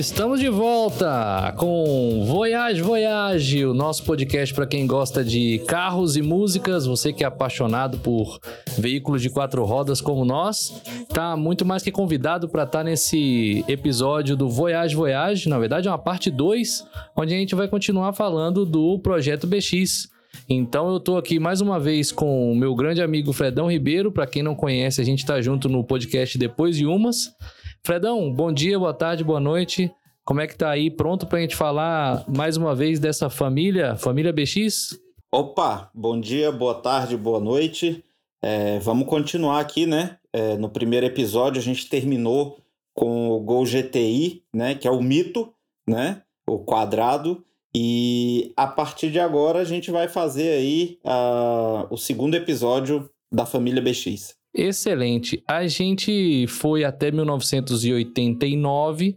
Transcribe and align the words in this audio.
Estamos 0.00 0.40
de 0.40 0.48
volta 0.48 1.54
com 1.58 2.24
Voyage 2.24 2.80
Voyage, 2.80 3.66
o 3.66 3.74
nosso 3.74 4.02
podcast 4.02 4.54
para 4.54 4.66
quem 4.66 4.86
gosta 4.86 5.22
de 5.22 5.58
carros 5.68 6.16
e 6.16 6.22
músicas. 6.22 6.86
Você 6.86 7.12
que 7.12 7.22
é 7.22 7.26
apaixonado 7.26 7.98
por 7.98 8.40
veículos 8.78 9.20
de 9.20 9.28
quatro 9.28 9.62
rodas 9.62 10.00
como 10.00 10.24
nós, 10.24 10.82
tá 11.10 11.36
muito 11.36 11.66
mais 11.66 11.82
que 11.82 11.92
convidado 11.92 12.48
para 12.48 12.62
estar 12.62 12.78
tá 12.78 12.84
nesse 12.84 13.62
episódio 13.68 14.34
do 14.38 14.48
Voyage 14.48 14.96
Voyage. 14.96 15.50
Na 15.50 15.58
verdade, 15.58 15.86
é 15.86 15.90
uma 15.90 15.98
parte 15.98 16.30
2, 16.30 16.82
onde 17.14 17.34
a 17.34 17.36
gente 17.36 17.54
vai 17.54 17.68
continuar 17.68 18.14
falando 18.14 18.64
do 18.64 18.98
projeto 19.00 19.46
BX. 19.46 20.08
Então 20.48 20.90
eu 20.90 20.98
tô 20.98 21.18
aqui 21.18 21.38
mais 21.38 21.60
uma 21.60 21.78
vez 21.78 22.10
com 22.10 22.50
o 22.50 22.56
meu 22.56 22.74
grande 22.74 23.02
amigo 23.02 23.34
Fredão 23.34 23.70
Ribeiro. 23.70 24.10
Para 24.10 24.26
quem 24.26 24.42
não 24.42 24.54
conhece, 24.54 24.98
a 24.98 25.04
gente 25.04 25.26
tá 25.26 25.42
junto 25.42 25.68
no 25.68 25.84
podcast 25.84 26.38
Depois 26.38 26.74
de 26.74 26.86
Umas. 26.86 27.36
Fredão, 27.82 28.30
bom 28.32 28.52
dia, 28.52 28.78
boa 28.78 28.92
tarde, 28.92 29.24
boa 29.24 29.40
noite. 29.40 29.90
Como 30.30 30.40
é 30.40 30.46
que 30.46 30.56
tá 30.56 30.70
aí? 30.70 30.92
Pronto 30.92 31.26
pra 31.26 31.40
gente 31.40 31.56
falar 31.56 32.24
mais 32.28 32.56
uma 32.56 32.72
vez 32.72 33.00
dessa 33.00 33.28
família, 33.28 33.96
família 33.96 34.32
BX? 34.32 34.96
Opa, 35.32 35.90
bom 35.92 36.20
dia, 36.20 36.52
boa 36.52 36.76
tarde, 36.76 37.16
boa 37.16 37.40
noite. 37.40 38.04
É, 38.40 38.78
vamos 38.78 39.08
continuar 39.08 39.58
aqui, 39.58 39.86
né? 39.86 40.18
É, 40.32 40.56
no 40.56 40.70
primeiro 40.70 41.04
episódio 41.04 41.60
a 41.60 41.64
gente 41.64 41.88
terminou 41.88 42.62
com 42.94 43.30
o 43.30 43.40
Gol 43.40 43.64
GTI, 43.64 44.44
né? 44.54 44.76
Que 44.76 44.86
é 44.86 44.90
o 44.92 45.02
mito, 45.02 45.52
né? 45.84 46.22
O 46.48 46.60
quadrado. 46.60 47.42
E 47.74 48.52
a 48.56 48.68
partir 48.68 49.10
de 49.10 49.18
agora 49.18 49.58
a 49.58 49.64
gente 49.64 49.90
vai 49.90 50.06
fazer 50.06 50.52
aí 50.52 51.00
uh, 51.04 51.92
o 51.92 51.96
segundo 51.96 52.36
episódio 52.36 53.10
da 53.32 53.44
família 53.44 53.82
BX. 53.82 54.36
Excelente. 54.54 55.42
A 55.48 55.66
gente 55.66 56.46
foi 56.46 56.84
até 56.84 57.10
1989 57.10 59.16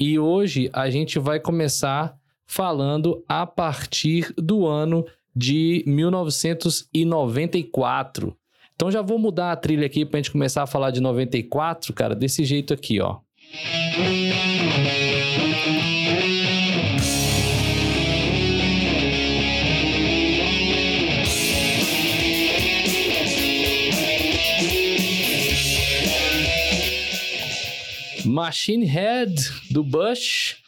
e 0.00 0.18
hoje 0.18 0.70
a 0.72 0.88
gente 0.88 1.18
vai 1.18 1.38
começar 1.38 2.16
falando 2.46 3.22
a 3.28 3.44
partir 3.46 4.32
do 4.34 4.66
ano 4.66 5.04
de 5.36 5.84
1994. 5.86 8.34
Então 8.74 8.90
já 8.90 9.02
vou 9.02 9.18
mudar 9.18 9.52
a 9.52 9.56
trilha 9.56 9.84
aqui 9.84 10.06
para 10.06 10.18
a 10.18 10.22
gente 10.22 10.32
começar 10.32 10.62
a 10.62 10.66
falar 10.66 10.90
de 10.90 11.02
94, 11.02 11.92
cara, 11.92 12.16
desse 12.16 12.46
jeito 12.46 12.72
aqui, 12.72 12.98
ó. 12.98 13.18
Machine 28.24 28.84
Head, 28.84 29.34
do 29.70 29.82
Bush. 29.82 30.60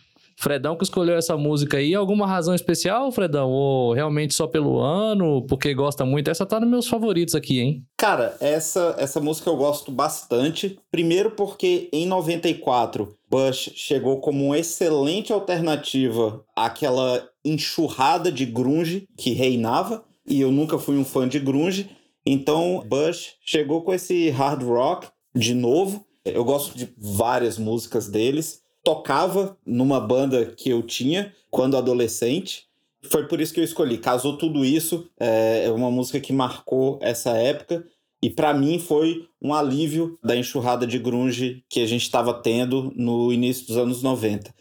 Fredão 0.43 0.75
que 0.75 0.83
escolheu 0.83 1.15
essa 1.15 1.37
música 1.37 1.77
aí, 1.77 1.95
alguma 1.95 2.27
razão 2.27 2.53
especial, 2.53 3.13
Fredão? 3.13 3.49
Ou 3.49 3.93
realmente 3.93 4.35
só 4.35 4.49
pelo 4.49 4.81
ano, 4.81 5.47
porque 5.47 5.73
gosta 5.73 6.05
muito? 6.05 6.29
Essa 6.29 6.45
tá 6.45 6.59
nos 6.59 6.69
meus 6.69 6.89
favoritos 6.89 7.37
aqui, 7.37 7.61
hein? 7.61 7.85
Cara, 7.97 8.37
essa, 8.41 8.97
essa 8.99 9.21
música 9.21 9.49
eu 9.49 9.57
gosto 9.57 9.93
bastante. 9.93 10.81
Primeiro 10.91 11.31
porque 11.31 11.89
em 11.93 12.07
94, 12.07 13.17
Bush 13.31 13.71
chegou 13.77 14.21
como 14.21 14.47
uma 14.47 14.59
excelente 14.59 15.33
alternativa 15.33 16.45
àquela 16.57 17.25
enxurrada 17.45 18.33
de 18.33 18.45
grunge 18.45 19.07
que 19.17 19.33
reinava. 19.33 20.03
E 20.27 20.41
eu 20.41 20.51
nunca 20.51 20.77
fui 20.77 20.97
um 20.97 21.05
fã 21.05 21.29
de 21.29 21.39
grunge. 21.39 21.89
Então, 22.27 22.83
Bush 22.85 23.35
chegou 23.45 23.83
com 23.83 23.95
esse 23.95 24.29
hard 24.31 24.65
rock 24.65 25.07
de 25.33 25.55
novo 25.55 26.05
eu 26.25 26.45
gosto 26.45 26.77
de 26.77 26.93
várias 26.97 27.59
músicas 27.59 28.09
deles. 28.09 28.63
Tocava 28.85 29.57
numa 29.65 30.01
banda 30.01 30.47
que 30.47 30.71
eu 30.71 30.83
tinha 30.83 31.33
quando 31.51 31.77
adolescente. 31.77 32.67
Foi 33.11 33.27
por 33.27 33.41
isso 33.41 33.53
que 33.53 33.61
eu 33.61 33.65
escolhi. 33.65 33.99
Casou 33.99 34.37
tudo 34.37 34.65
isso. 34.65 35.09
É, 35.19 35.65
é 35.67 35.71
uma 35.71 35.91
música 35.91 36.21
que 36.21 36.33
marcou 36.33 36.99
essa 37.03 37.31
época. 37.31 37.85
E 38.23 38.31
para 38.31 38.55
mim 38.55 38.79
foi 38.79 39.29
um 39.41 39.53
alívio 39.53 40.17
da 40.23 40.37
enxurrada 40.37 40.87
de 40.87 40.99
grunge 40.99 41.65
que 41.69 41.81
a 41.81 41.87
gente 41.87 42.03
estava 42.03 42.33
tendo 42.33 42.93
no 42.95 43.33
início 43.33 43.67
dos 43.67 43.77
anos 43.77 44.03
90. 44.03 44.55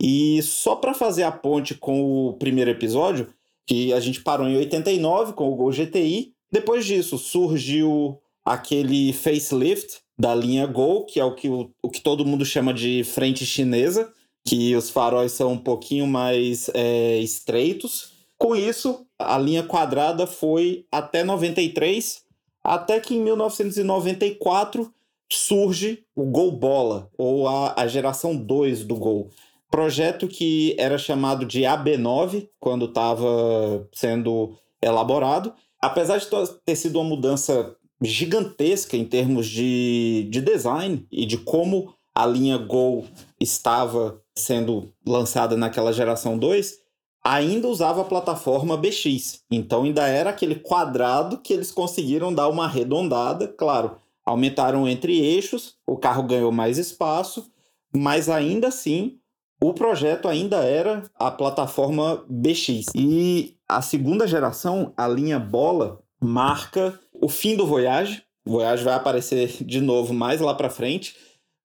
E 0.00 0.40
só 0.42 0.76
para 0.76 0.94
fazer 0.94 1.24
a 1.24 1.32
ponte 1.32 1.74
com 1.74 2.28
o 2.28 2.34
primeiro 2.34 2.70
episódio, 2.70 3.28
que 3.66 3.92
a 3.92 3.98
gente 3.98 4.22
parou 4.22 4.46
em 4.46 4.56
89 4.56 5.32
com 5.32 5.50
o 5.50 5.56
Gol 5.56 5.72
GTI. 5.72 6.32
Depois 6.50 6.86
disso 6.86 7.18
surgiu 7.18 8.20
aquele 8.44 9.12
facelift 9.12 10.00
da 10.18 10.34
linha 10.34 10.66
Gol, 10.66 11.04
que 11.04 11.20
é 11.20 11.24
o 11.24 11.34
que, 11.34 11.48
o, 11.48 11.70
o 11.82 11.88
que 11.88 12.00
todo 12.00 12.24
mundo 12.24 12.44
chama 12.44 12.74
de 12.74 13.04
frente 13.04 13.46
chinesa, 13.46 14.12
que 14.44 14.74
os 14.74 14.90
faróis 14.90 15.32
são 15.32 15.52
um 15.52 15.58
pouquinho 15.58 16.06
mais 16.06 16.68
é, 16.74 17.18
estreitos. 17.18 18.12
Com 18.36 18.56
isso, 18.56 19.06
a 19.18 19.38
linha 19.38 19.62
quadrada 19.62 20.26
foi 20.26 20.86
até 20.90 21.22
93, 21.22 22.22
até 22.64 22.98
que 22.98 23.14
em 23.14 23.22
1994 23.22 24.92
surge 25.30 26.04
o 26.16 26.24
Gol 26.24 26.52
Bola, 26.52 27.10
ou 27.16 27.46
a, 27.46 27.74
a 27.76 27.86
geração 27.86 28.34
2 28.34 28.84
do 28.84 28.96
Gol. 28.96 29.30
Projeto 29.70 30.26
que 30.26 30.74
era 30.78 30.96
chamado 30.96 31.44
de 31.44 31.62
AB9 31.62 32.48
quando 32.58 32.86
estava 32.86 33.86
sendo 33.92 34.56
elaborado. 34.80 35.52
Apesar 35.80 36.18
de 36.18 36.26
ter 36.64 36.74
sido 36.74 36.98
uma 36.98 37.08
mudança 37.08 37.76
gigantesca 38.02 38.96
em 38.96 39.04
termos 39.04 39.46
de, 39.46 40.28
de 40.30 40.40
design 40.40 41.06
e 41.10 41.26
de 41.26 41.38
como 41.38 41.94
a 42.14 42.26
linha 42.26 42.58
Gol 42.58 43.06
estava 43.40 44.20
sendo 44.36 44.92
lançada 45.06 45.56
naquela 45.56 45.92
geração 45.92 46.38
2, 46.38 46.78
ainda 47.24 47.68
usava 47.68 48.02
a 48.02 48.04
plataforma 48.04 48.76
BX. 48.76 49.42
Então 49.50 49.84
ainda 49.84 50.06
era 50.06 50.30
aquele 50.30 50.56
quadrado 50.56 51.38
que 51.38 51.52
eles 51.52 51.70
conseguiram 51.70 52.32
dar 52.32 52.48
uma 52.48 52.64
arredondada, 52.64 53.48
claro, 53.48 53.96
aumentaram 54.24 54.88
entre 54.88 55.18
eixos, 55.18 55.76
o 55.86 55.96
carro 55.96 56.22
ganhou 56.22 56.52
mais 56.52 56.78
espaço, 56.78 57.50
mas 57.94 58.28
ainda 58.28 58.68
assim 58.68 59.18
o 59.60 59.74
projeto 59.74 60.28
ainda 60.28 60.58
era 60.58 61.02
a 61.18 61.30
plataforma 61.30 62.24
BX. 62.28 62.86
E 62.94 63.56
a 63.68 63.82
segunda 63.82 64.26
geração, 64.26 64.92
a 64.96 65.08
linha 65.08 65.38
Bola, 65.38 66.00
marca 66.20 66.98
o 67.28 67.30
fim 67.30 67.54
do 67.54 67.66
Voyage. 67.66 68.22
O 68.46 68.52
Voyage 68.52 68.82
vai 68.82 68.94
aparecer 68.94 69.62
de 69.62 69.82
novo 69.82 70.14
mais 70.14 70.40
lá 70.40 70.54
para 70.54 70.70
frente, 70.70 71.14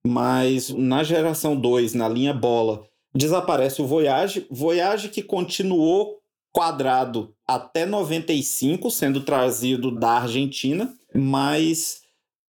mas 0.06 0.70
na 0.70 1.04
geração 1.04 1.56
2, 1.56 1.94
na 1.94 2.10
linha 2.10 2.34
bola, 2.34 2.86
desaparece 3.16 3.82
o 3.82 3.88
Voyage. 3.88 4.46
Voyage 4.52 5.08
que 5.08 5.24
continuou 5.24 6.20
quadrado 6.52 7.34
até 7.48 7.86
95, 7.86 8.92
sendo 8.92 9.22
trazido 9.22 9.90
da 9.90 10.20
Argentina, 10.20 10.94
mas 11.16 12.02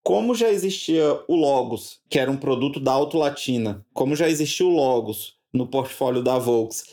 como 0.03 0.33
já 0.33 0.49
existia 0.49 1.21
o 1.27 1.35
Logos, 1.35 1.99
que 2.09 2.17
era 2.17 2.31
um 2.31 2.35
produto 2.35 2.79
da 2.79 2.91
Auto 2.91 3.19
Latina, 3.19 3.85
como 3.93 4.15
já 4.15 4.27
existia 4.27 4.65
o 4.65 4.75
Logos 4.75 5.35
no 5.53 5.67
portfólio 5.67 6.23
da 6.23 6.39
Volks, 6.39 6.83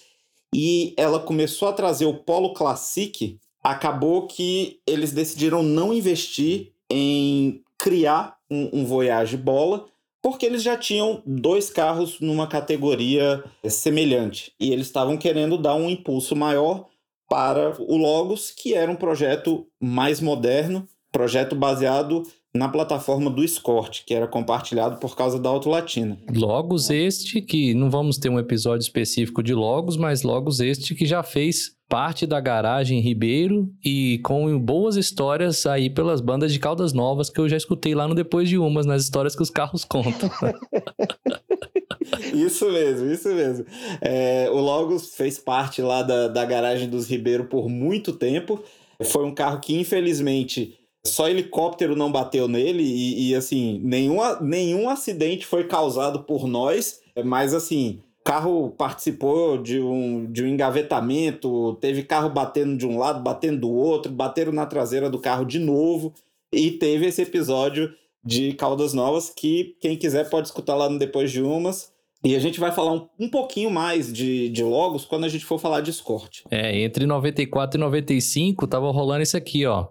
e 0.55 0.93
ela 0.99 1.19
começou 1.19 1.69
a 1.69 1.73
trazer 1.73 2.05
o 2.05 2.19
Polo 2.19 2.53
Classic, 2.53 3.41
acabou 3.63 4.27
que 4.27 4.81
eles 4.87 5.13
decidiram 5.13 5.63
não 5.63 5.93
investir 5.93 6.73
em 6.91 7.63
criar 7.79 8.37
um, 8.51 8.81
um 8.81 8.85
Voyage 8.85 9.37
Bola, 9.37 9.87
porque 10.23 10.45
eles 10.45 10.63
já 10.63 10.77
tinham 10.77 11.23
dois 11.25 11.71
carros 11.71 12.21
numa 12.21 12.47
categoria 12.47 13.43
semelhante 13.67 14.53
e 14.61 14.73
eles 14.73 14.87
estavam 14.87 15.17
querendo 15.17 15.57
dar 15.57 15.75
um 15.75 15.89
impulso 15.89 16.37
maior 16.37 16.87
para 17.29 17.81
o 17.81 17.97
Logos, 17.97 18.51
que 18.51 18.75
era 18.75 18.91
um 18.91 18.97
projeto 18.97 19.67
mais 19.81 20.21
moderno, 20.21 20.87
projeto 21.13 21.55
baseado 21.55 22.25
na 22.53 22.69
plataforma 22.69 23.31
do 23.31 23.45
Escort, 23.45 24.05
que 24.05 24.13
era 24.13 24.27
compartilhado 24.27 24.99
por 24.99 25.17
causa 25.17 25.39
da 25.39 25.49
Auto 25.49 25.71
Latina. 25.71 26.19
Logos 26.35 26.91
este 26.91 27.41
que 27.41 27.73
não 27.73 27.89
vamos 27.89 28.19
ter 28.19 28.29
um 28.29 28.39
episódio 28.39 28.83
específico 28.83 29.43
de 29.43 29.55
Logos, 29.55 29.97
mas 29.97 30.25
Logos 30.25 30.59
este 30.59 30.95
que 30.95 31.07
já 31.07 31.23
fez 31.23 31.77
parte 31.91 32.25
da 32.25 32.41
garagem 32.41 33.01
Ribeiro 33.01 33.69
e 33.85 34.21
com 34.23 34.57
boas 34.61 34.95
histórias 34.95 35.67
aí 35.67 35.91
pelas 35.91 36.21
bandas 36.21 36.53
de 36.53 36.61
Caldas 36.61 36.93
Novas 36.93 37.29
que 37.29 37.41
eu 37.41 37.49
já 37.49 37.57
escutei 37.57 37.97
lá 37.97 38.07
no 38.07 38.15
Depois 38.15 38.49
de 38.49 38.57
Umas, 38.57 38.87
nas 38.87 39.03
histórias 39.03 39.35
que 39.35 39.43
os 39.43 39.51
carros 39.51 39.85
contam. 39.85 40.31
isso 42.33 42.71
mesmo, 42.71 43.11
isso 43.11 43.29
mesmo. 43.31 43.67
É, 44.01 44.49
o 44.51 44.61
Logos 44.61 45.17
fez 45.17 45.37
parte 45.41 45.83
lá 45.83 46.05
da, 46.05 46.29
da 46.29 46.45
garagem 46.45 46.89
dos 46.89 47.11
Ribeiro 47.11 47.47
por 47.47 47.69
muito 47.69 48.13
tempo. 48.13 48.63
Foi 49.03 49.25
um 49.25 49.35
carro 49.35 49.59
que, 49.59 49.75
infelizmente, 49.75 50.79
só 51.05 51.29
helicóptero 51.29 51.97
não 51.97 52.13
bateu 52.13 52.47
nele 52.47 52.85
e, 52.85 53.31
e, 53.31 53.35
assim, 53.35 53.81
nenhum, 53.83 54.19
nenhum 54.41 54.89
acidente 54.89 55.45
foi 55.45 55.65
causado 55.65 56.23
por 56.23 56.47
nós, 56.47 57.01
mas 57.25 57.53
assim, 57.53 58.01
carro 58.31 58.71
participou 58.71 59.59
de 59.61 59.81
um, 59.81 60.25
de 60.31 60.45
um 60.45 60.47
engavetamento, 60.47 61.77
teve 61.81 62.05
carro 62.05 62.31
batendo 62.31 62.77
de 62.77 62.87
um 62.87 62.97
lado, 62.97 63.21
batendo 63.21 63.63
do 63.63 63.71
outro, 63.73 64.13
bateram 64.13 64.53
na 64.53 64.65
traseira 64.67 65.11
do 65.11 65.19
carro 65.19 65.45
de 65.45 65.59
novo 65.59 66.15
e 66.53 66.71
teve 66.71 67.07
esse 67.07 67.23
episódio 67.23 67.93
de 68.25 68.53
Caldas 68.53 68.95
Novas 68.95 69.31
que 69.31 69.75
quem 69.81 69.97
quiser 69.97 70.31
pode 70.31 70.47
escutar 70.47 70.77
lá 70.77 70.89
no 70.89 70.97
Depois 70.97 71.33
de 71.33 71.43
Umas. 71.43 71.91
E 72.23 72.37
a 72.37 72.39
gente 72.39 72.61
vai 72.61 72.71
falar 72.71 72.93
um, 72.93 73.09
um 73.19 73.29
pouquinho 73.29 73.69
mais 73.69 74.13
de, 74.13 74.49
de 74.51 74.63
logos 74.63 75.05
quando 75.05 75.25
a 75.25 75.29
gente 75.29 75.45
for 75.45 75.59
falar 75.59 75.81
de 75.81 75.91
Escort. 75.91 76.43
É, 76.53 76.79
entre 76.83 77.07
94 77.07 77.81
e 77.81 77.81
95 77.81 78.65
tava 78.69 78.93
rolando 78.93 79.25
isso 79.25 79.37
aqui, 79.37 79.67
ó. 79.67 79.89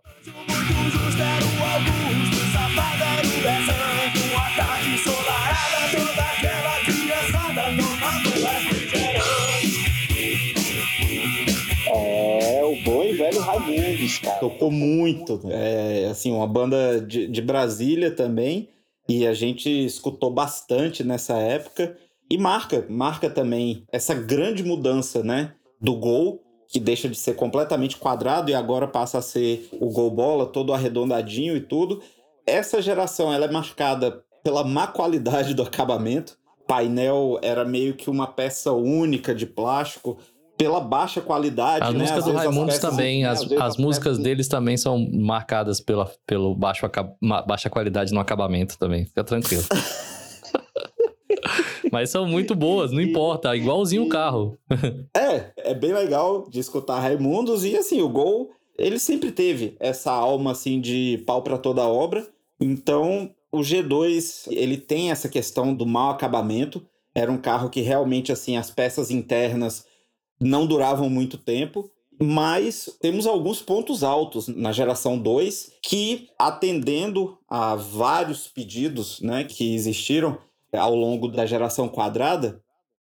Tocou 14.40 14.72
muito. 14.72 15.42
É, 15.50 16.08
assim, 16.10 16.32
uma 16.32 16.48
banda 16.48 17.02
de, 17.02 17.28
de 17.28 17.42
Brasília 17.42 18.12
também. 18.12 18.70
E 19.08 19.26
a 19.26 19.34
gente 19.34 19.70
escutou 19.70 20.32
bastante 20.32 21.04
nessa 21.04 21.38
época. 21.38 21.98
E 22.30 22.38
marca, 22.38 22.86
marca 22.90 23.30
também 23.30 23.84
essa 23.92 24.14
grande 24.14 24.64
mudança, 24.64 25.24
né? 25.24 25.54
Do 25.82 25.96
gol, 25.96 26.44
que 26.68 26.80
deixa 26.80 27.10
de 27.10 27.18
ser 27.18 27.36
completamente 27.36 27.98
quadrado 27.98 28.52
e 28.52 28.54
agora 28.54 28.88
passa 28.88 29.18
a 29.18 29.22
ser 29.22 29.68
o 29.80 29.90
gol 29.90 30.12
bola, 30.12 30.46
todo 30.46 30.74
arredondadinho 30.74 31.56
e 31.56 31.62
tudo. 31.62 32.02
Essa 32.46 32.82
geração 32.82 33.34
ela 33.34 33.46
é 33.46 33.52
marcada 33.52 34.24
pela 34.44 34.64
má 34.64 34.86
qualidade 34.86 35.54
do 35.54 35.64
acabamento. 35.64 36.38
Painel 36.68 37.40
era 37.42 37.66
meio 37.66 37.96
que 37.96 38.12
uma 38.12 38.28
peça 38.28 38.72
única 38.72 39.34
de 39.34 39.48
plástico 39.48 40.20
pela 40.60 40.82
baixa 40.82 41.22
qualidade. 41.22 41.86
As 41.86 41.94
né? 41.94 42.00
músicas 42.02 42.20
Às 42.20 42.26
do 42.26 42.32
as 42.32 42.36
Raimundos 42.36 42.80
também, 42.80 43.26
as, 43.26 43.44
vezes 43.46 43.64
as 43.64 43.78
músicas 43.78 44.18
peças- 44.18 44.24
deles 44.24 44.48
também 44.50 44.76
são 44.76 45.10
marcadas 45.10 45.80
pela, 45.80 46.12
pelo 46.28 46.54
baixo 46.54 46.86
baixa 47.48 47.70
qualidade 47.70 48.14
no 48.14 48.20
acabamento 48.20 48.78
também. 48.78 49.06
Fica 49.06 49.24
tranquilo. 49.24 49.64
Mas 51.92 52.10
são 52.10 52.28
muito 52.28 52.54
boas, 52.54 52.92
não 52.92 53.00
importa, 53.02 53.56
igualzinho 53.56 54.04
o 54.04 54.10
carro. 54.10 54.60
É, 55.16 55.52
é 55.72 55.74
bem 55.74 55.94
legal 55.94 56.46
de 56.50 56.60
escutar 56.60 57.00
Raimundos 57.00 57.64
e 57.64 57.78
assim, 57.78 58.02
o 58.02 58.10
Gol, 58.10 58.52
ele 58.78 59.00
sempre 59.00 59.32
teve 59.32 59.78
essa 59.80 60.12
alma 60.12 60.52
assim 60.52 60.82
de 60.82 61.24
pau 61.26 61.42
para 61.42 61.58
toda 61.58 61.88
obra. 61.88 62.28
Então, 62.60 63.32
o 63.52 63.60
G2, 63.60 64.48
ele 64.52 64.78
tem 64.78 65.10
essa 65.10 65.30
questão 65.30 65.74
do 65.74 65.86
mau 65.86 66.12
acabamento. 66.12 66.86
Era 67.16 67.32
um 67.32 67.38
carro 67.38 67.70
que 67.70 67.80
realmente 67.82 68.32
assim, 68.32 68.58
as 68.58 68.70
peças 68.70 69.10
internas 69.10 69.88
não 70.40 70.66
duravam 70.66 71.10
muito 71.10 71.38
tempo. 71.38 71.90
Mas 72.22 72.90
temos 73.00 73.26
alguns 73.26 73.62
pontos 73.62 74.04
altos 74.04 74.50
na 74.50 74.74
geração 74.74 75.18
2 75.18 75.72
que, 75.82 76.28
atendendo 76.38 77.38
a 77.48 77.76
vários 77.76 78.46
pedidos 78.46 79.22
né, 79.22 79.46
que 79.46 79.74
existiram 79.74 80.38
ao 80.74 80.94
longo 80.94 81.30
da 81.30 81.46
geração 81.46 81.88
quadrada, 81.88 82.62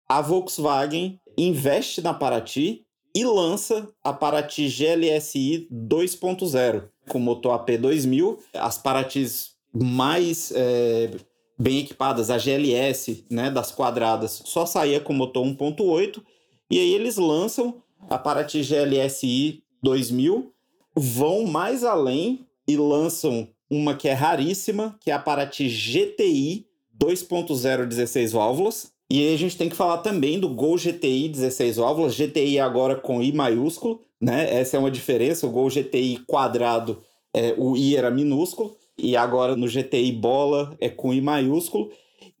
a 0.06 0.20
Volkswagen 0.20 1.18
investe 1.38 2.02
na 2.02 2.12
Paraty 2.12 2.84
e 3.14 3.24
lança 3.24 3.88
a 4.04 4.12
Paraty 4.12 4.68
GLSI 4.68 5.66
2.0 5.72 6.88
com 7.08 7.18
motor 7.18 7.52
AP 7.52 7.70
2000. 7.78 8.38
As 8.54 8.78
Paraties 8.78 9.52
mais 9.72 10.52
é, 10.54 11.10
bem 11.58 11.80
equipadas, 11.80 12.30
a 12.30 12.38
GLS 12.38 13.24
né, 13.30 13.50
das 13.50 13.70
quadradas, 13.70 14.42
só 14.44 14.64
saía 14.66 15.00
com 15.00 15.12
motor 15.12 15.44
1.8. 15.44 16.22
E 16.70 16.78
aí 16.78 16.94
eles 16.94 17.16
lançam 17.16 17.82
a 18.08 18.16
Paraty 18.16 18.62
GLSI 18.62 19.62
2000, 19.82 20.52
vão 20.94 21.44
mais 21.44 21.84
além 21.84 22.46
e 22.66 22.76
lançam 22.76 23.48
uma 23.68 23.94
que 23.94 24.08
é 24.08 24.12
raríssima, 24.12 24.96
que 25.00 25.10
é 25.10 25.14
a 25.14 25.18
Paraty 25.18 25.68
GTI 25.68 26.66
2.0 26.98 27.86
16 27.86 28.32
válvulas. 28.32 28.92
E 29.10 29.20
aí 29.20 29.34
a 29.34 29.38
gente 29.38 29.56
tem 29.56 29.68
que 29.68 29.74
falar 29.74 29.98
também 29.98 30.38
do 30.38 30.48
Gol 30.48 30.76
GTI 30.76 31.28
16 31.28 31.78
válvulas, 31.78 32.14
GTI 32.14 32.60
agora 32.60 32.94
com 32.94 33.20
I 33.20 33.32
maiúsculo, 33.32 34.00
né? 34.20 34.60
Essa 34.60 34.76
é 34.76 34.80
uma 34.80 34.90
diferença, 34.90 35.46
o 35.46 35.50
Gol 35.50 35.68
GTI 35.68 36.18
quadrado, 36.26 37.02
é, 37.34 37.54
o 37.58 37.76
I 37.76 37.96
era 37.96 38.10
minúsculo, 38.10 38.76
e 38.96 39.16
agora 39.16 39.56
no 39.56 39.66
GTI 39.66 40.12
bola 40.12 40.76
é 40.80 40.88
com 40.88 41.12
I 41.12 41.20
maiúsculo. 41.20 41.90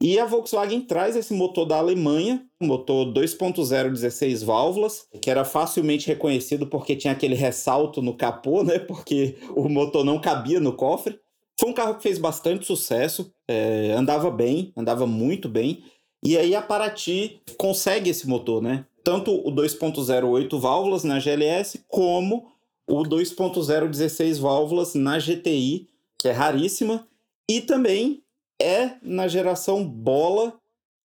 E 0.00 0.18
a 0.18 0.24
Volkswagen 0.24 0.80
traz 0.80 1.16
esse 1.16 1.32
motor 1.34 1.66
da 1.66 1.76
Alemanha, 1.76 2.44
motor 2.60 3.06
2.0 3.12 3.90
16 3.90 4.42
válvulas, 4.42 5.06
que 5.20 5.30
era 5.30 5.44
facilmente 5.44 6.06
reconhecido 6.06 6.66
porque 6.66 6.96
tinha 6.96 7.12
aquele 7.12 7.34
ressalto 7.34 8.00
no 8.00 8.14
capô, 8.14 8.62
né? 8.62 8.78
Porque 8.78 9.36
o 9.54 9.68
motor 9.68 10.04
não 10.04 10.20
cabia 10.20 10.60
no 10.60 10.72
cofre. 10.72 11.18
Foi 11.58 11.68
um 11.68 11.74
carro 11.74 11.96
que 11.96 12.02
fez 12.02 12.18
bastante 12.18 12.66
sucesso, 12.66 13.30
é, 13.46 13.92
andava 13.92 14.30
bem, 14.30 14.72
andava 14.76 15.06
muito 15.06 15.48
bem. 15.48 15.84
E 16.24 16.36
aí 16.36 16.54
a 16.54 16.62
Paraty 16.62 17.40
consegue 17.58 18.08
esse 18.08 18.26
motor, 18.26 18.62
né? 18.62 18.86
Tanto 19.04 19.34
o 19.46 19.52
2.08 19.52 20.58
válvulas 20.58 21.04
na 21.04 21.18
GLS, 21.18 21.84
como 21.88 22.46
o 22.86 23.02
2.0 23.02 23.88
16 23.88 24.38
válvulas 24.38 24.94
na 24.94 25.18
GTI, 25.18 25.88
que 26.18 26.28
é 26.28 26.32
raríssima. 26.32 27.06
E 27.48 27.60
também 27.60 28.22
é 28.60 28.96
na 29.02 29.26
geração 29.26 29.84
bola 29.84 30.54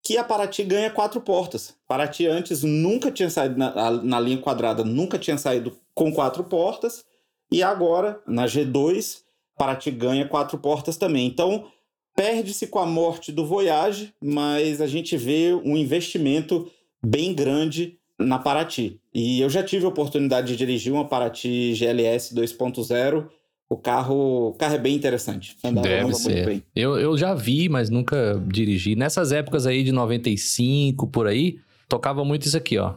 que 0.03 0.17
a 0.17 0.23
Paraty 0.23 0.63
ganha 0.63 0.91
quatro 0.91 1.19
portas. 1.19 1.73
Paraty 1.87 2.27
antes 2.27 2.61
nunca 2.61 3.11
tinha 3.11 3.29
saído 3.29 3.57
na, 3.57 3.91
na 3.91 4.19
linha 4.19 4.37
quadrada, 4.37 4.83
nunca 4.83 5.17
tinha 5.17 5.37
saído 5.37 5.75
com 5.95 6.13
quatro 6.13 6.43
portas. 6.43 7.03
E 7.51 7.63
agora, 7.63 8.21
na 8.27 8.45
G2, 8.45 9.21
Paraty 9.57 9.89
ganha 9.89 10.27
quatro 10.27 10.59
portas 10.59 10.97
também. 10.97 11.25
Então, 11.25 11.67
perde-se 12.15 12.67
com 12.67 12.79
a 12.79 12.85
morte 12.85 13.31
do 13.31 13.45
Voyage, 13.45 14.13
mas 14.21 14.79
a 14.79 14.87
gente 14.87 15.17
vê 15.17 15.53
um 15.65 15.75
investimento 15.75 16.69
bem 17.03 17.33
grande 17.33 17.97
na 18.17 18.37
Paraty. 18.37 19.01
E 19.13 19.41
eu 19.41 19.49
já 19.49 19.63
tive 19.63 19.85
a 19.85 19.89
oportunidade 19.89 20.47
de 20.47 20.55
dirigir 20.55 20.93
uma 20.93 21.07
Paraty 21.07 21.73
GLS 21.73 22.33
2.0. 22.35 23.27
O 23.67 23.77
carro, 23.77 24.49
o 24.49 24.53
carro 24.53 24.75
é 24.75 24.77
bem 24.77 24.95
interessante. 24.95 25.57
Andava, 25.63 25.87
Deve 25.87 26.03
muito 26.03 26.17
ser. 26.19 26.45
bem. 26.45 26.63
Eu, 26.75 26.99
eu 26.99 27.17
já 27.17 27.33
vi, 27.33 27.67
mas 27.67 27.89
nunca 27.89 28.39
dirigi. 28.47 28.95
Nessas 28.95 29.31
épocas 29.31 29.65
aí 29.65 29.83
de 29.83 29.91
95, 29.91 31.07
por 31.07 31.25
aí, 31.27 31.57
tocava 31.89 32.23
muito 32.23 32.45
isso 32.45 32.57
aqui, 32.57 32.77
ó. 32.77 32.93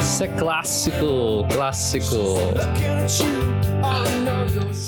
Isso 0.00 0.24
é 0.24 0.28
clássico, 0.28 1.46
clássico. 1.52 2.06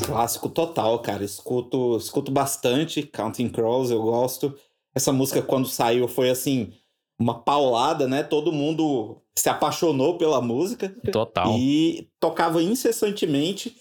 Clássico 0.07 0.49
total, 0.49 0.99
cara. 1.01 1.25
Escuto, 1.25 1.97
escuto 1.97 2.31
bastante. 2.31 3.03
Counting 3.03 3.49
Crows, 3.49 3.91
eu 3.91 4.01
gosto. 4.03 4.55
Essa 4.95 5.13
música, 5.13 5.43
quando 5.43 5.69
saiu, 5.69 6.09
foi 6.09 6.31
assim, 6.31 6.73
uma 7.19 7.35
paulada, 7.43 8.07
né? 8.07 8.23
Todo 8.23 8.53
mundo 8.53 9.21
se 9.37 9.49
apaixonou 9.49 10.17
pela 10.17 10.41
música. 10.41 10.89
Total. 11.11 11.57
E 11.59 12.09
tocava 12.21 12.63
incessantemente. 12.63 13.77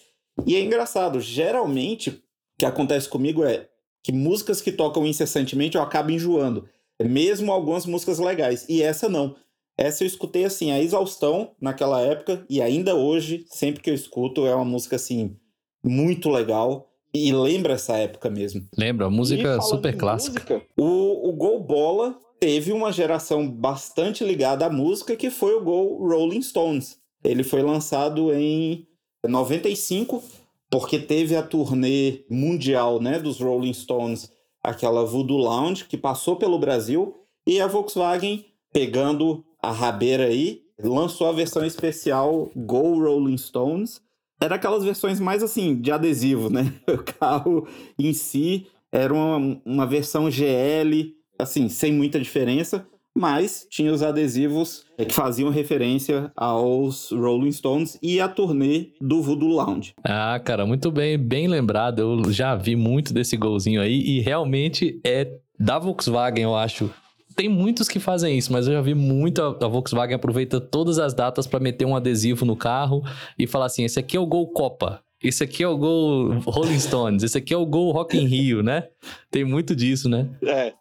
E 0.46 0.56
é 0.56 0.62
engraçado, 0.62 1.20
geralmente, 1.20 2.10
o 2.10 2.22
que 2.60 2.66
acontece 2.66 3.08
comigo 3.08 3.44
é 3.44 3.68
que 4.04 4.12
músicas 4.12 4.62
que 4.62 4.72
tocam 4.72 5.06
incessantemente 5.06 5.78
eu 5.78 5.84
acabo 5.84 6.12
enjoando. 6.12 6.68
Mesmo 7.02 7.52
algumas 7.52 7.86
músicas 7.86 8.18
legais. 8.18 8.66
E 8.68 8.82
essa 8.82 9.08
não. 9.08 9.36
Essa 9.78 10.04
eu 10.04 10.08
escutei 10.08 10.44
assim, 10.44 10.72
a 10.72 10.82
exaustão 10.82 11.52
naquela 11.62 12.02
época, 12.02 12.44
e 12.50 12.60
ainda 12.64 12.96
hoje, 12.96 13.46
sempre 13.48 13.80
que 13.84 13.92
eu 13.92 13.94
escuto, 13.94 14.48
é 14.48 14.56
uma 14.56 14.66
música 14.66 14.96
assim, 14.96 15.38
muito 15.84 16.30
legal. 16.30 16.90
E 17.14 17.32
lembra 17.32 17.74
essa 17.74 17.96
época 17.96 18.30
mesmo. 18.30 18.68
Lembra? 18.76 19.10
Música 19.10 19.62
super 19.62 19.96
clássica. 19.96 20.56
música, 20.56 20.68
o, 20.76 21.30
o 21.30 21.34
Gol 21.34 21.64
Bola 21.64 22.20
teve 22.40 22.72
uma 22.72 22.92
geração 22.92 23.50
bastante 23.50 24.24
ligada 24.24 24.66
à 24.66 24.70
música, 24.70 25.16
que 25.16 25.30
foi 25.30 25.56
o 25.56 25.64
Gol 25.64 26.08
Rolling 26.08 26.42
Stones. 26.42 27.00
Ele 27.24 27.44
foi 27.44 27.62
lançado 27.62 28.34
em 28.34 28.88
95, 29.28 30.24
porque 30.70 31.00
teve 31.00 31.36
a 31.36 31.44
turnê 31.44 32.26
mundial 32.30 33.02
né, 33.02 33.20
dos 33.20 33.40
Rolling 33.40 33.74
Stones, 33.74 34.32
aquela 34.64 35.04
Voodoo 35.04 35.38
Lounge, 35.38 35.86
que 35.86 35.98
passou 35.98 36.36
pelo 36.36 36.60
Brasil, 36.60 37.16
e 37.46 37.60
a 37.60 37.68
Volkswagen, 37.68 38.46
pegando 38.72 39.44
a 39.62 39.72
rabeira 39.72 40.26
aí, 40.26 40.62
lançou 40.80 41.28
a 41.28 41.32
versão 41.32 41.66
especial 41.66 42.52
Go 42.56 43.00
Rolling 43.00 43.38
Stones. 43.38 44.02
Era 44.40 44.56
aquelas 44.56 44.84
versões 44.84 45.20
mais 45.20 45.42
assim, 45.42 45.80
de 45.82 45.92
adesivo, 45.92 46.50
né? 46.50 46.74
O 46.88 47.04
carro 47.04 47.68
em 47.98 48.14
si 48.14 48.68
era 48.92 49.14
uma, 49.14 49.60
uma 49.66 49.86
versão 49.88 50.30
GL, 50.30 51.17
assim, 51.40 51.70
sem 51.70 51.94
muita 51.94 52.20
diferença, 52.20 52.86
mas 53.16 53.66
tinha 53.70 53.92
os 53.92 54.04
adesivos 54.04 54.86
que 54.96 55.12
faziam 55.12 55.50
referência 55.50 56.32
aos 56.36 57.10
Rolling 57.12 57.52
Stones 57.52 57.98
e 58.02 58.20
a 58.20 58.28
turnê 58.28 58.90
do 59.02 59.24
Voodoo 59.24 59.50
Lounge. 59.50 59.96
Ah, 60.04 60.40
cara, 60.44 60.68
muito 60.68 60.92
bem, 60.92 61.18
bem 61.18 61.48
lembrado. 61.48 62.00
Eu 62.00 62.32
já 62.32 62.56
vi 62.56 62.76
muito 62.76 63.14
desse 63.14 63.36
golzinho 63.36 63.82
aí 63.82 64.00
e 64.02 64.20
realmente 64.20 65.00
é 65.04 65.32
da 65.60 65.80
Volkswagen, 65.80 66.44
eu 66.44 66.56
acho. 66.56 66.92
Tem 67.36 67.50
muitos 67.50 67.88
que 67.88 68.00
fazem 68.00 68.38
isso, 68.38 68.54
mas 68.54 68.68
eu 68.68 68.74
já 68.74 68.82
vi 68.82 68.94
muito 68.94 69.42
a, 69.42 69.48
a 69.48 69.68
Volkswagen 69.68 70.16
aproveita 70.16 70.62
todas 70.62 71.00
as 71.00 71.14
datas 71.14 71.48
para 71.48 71.60
meter 71.60 71.86
um 71.86 71.96
adesivo 71.96 72.46
no 72.46 72.56
carro 72.56 73.04
e 73.38 73.48
falar 73.48 73.66
assim: 73.66 73.84
esse 73.84 74.00
aqui 74.00 74.16
é 74.16 74.20
o 74.20 74.26
Gol 74.28 74.48
Copa. 74.52 75.02
esse 75.24 75.44
aqui 75.44 75.64
é 75.64 75.68
o 75.68 75.78
Gol 75.78 76.40
Rolling 76.46 76.80
Stones, 76.80 77.24
esse 77.24 77.38
aqui 77.38 77.54
é 77.54 77.58
o 77.58 77.66
Gol 77.66 77.92
Rock 77.92 78.16
in 78.16 78.28
Rio, 78.28 78.62
né? 78.62 78.88
Tem 79.32 79.44
muito 79.44 79.76
disso, 79.76 80.08
né? 80.08 80.28
É. 80.44 80.74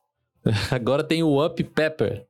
Agora 0.70 1.02
tem 1.02 1.22
o 1.22 1.44
Up 1.44 1.62
Pepper, 1.62 2.24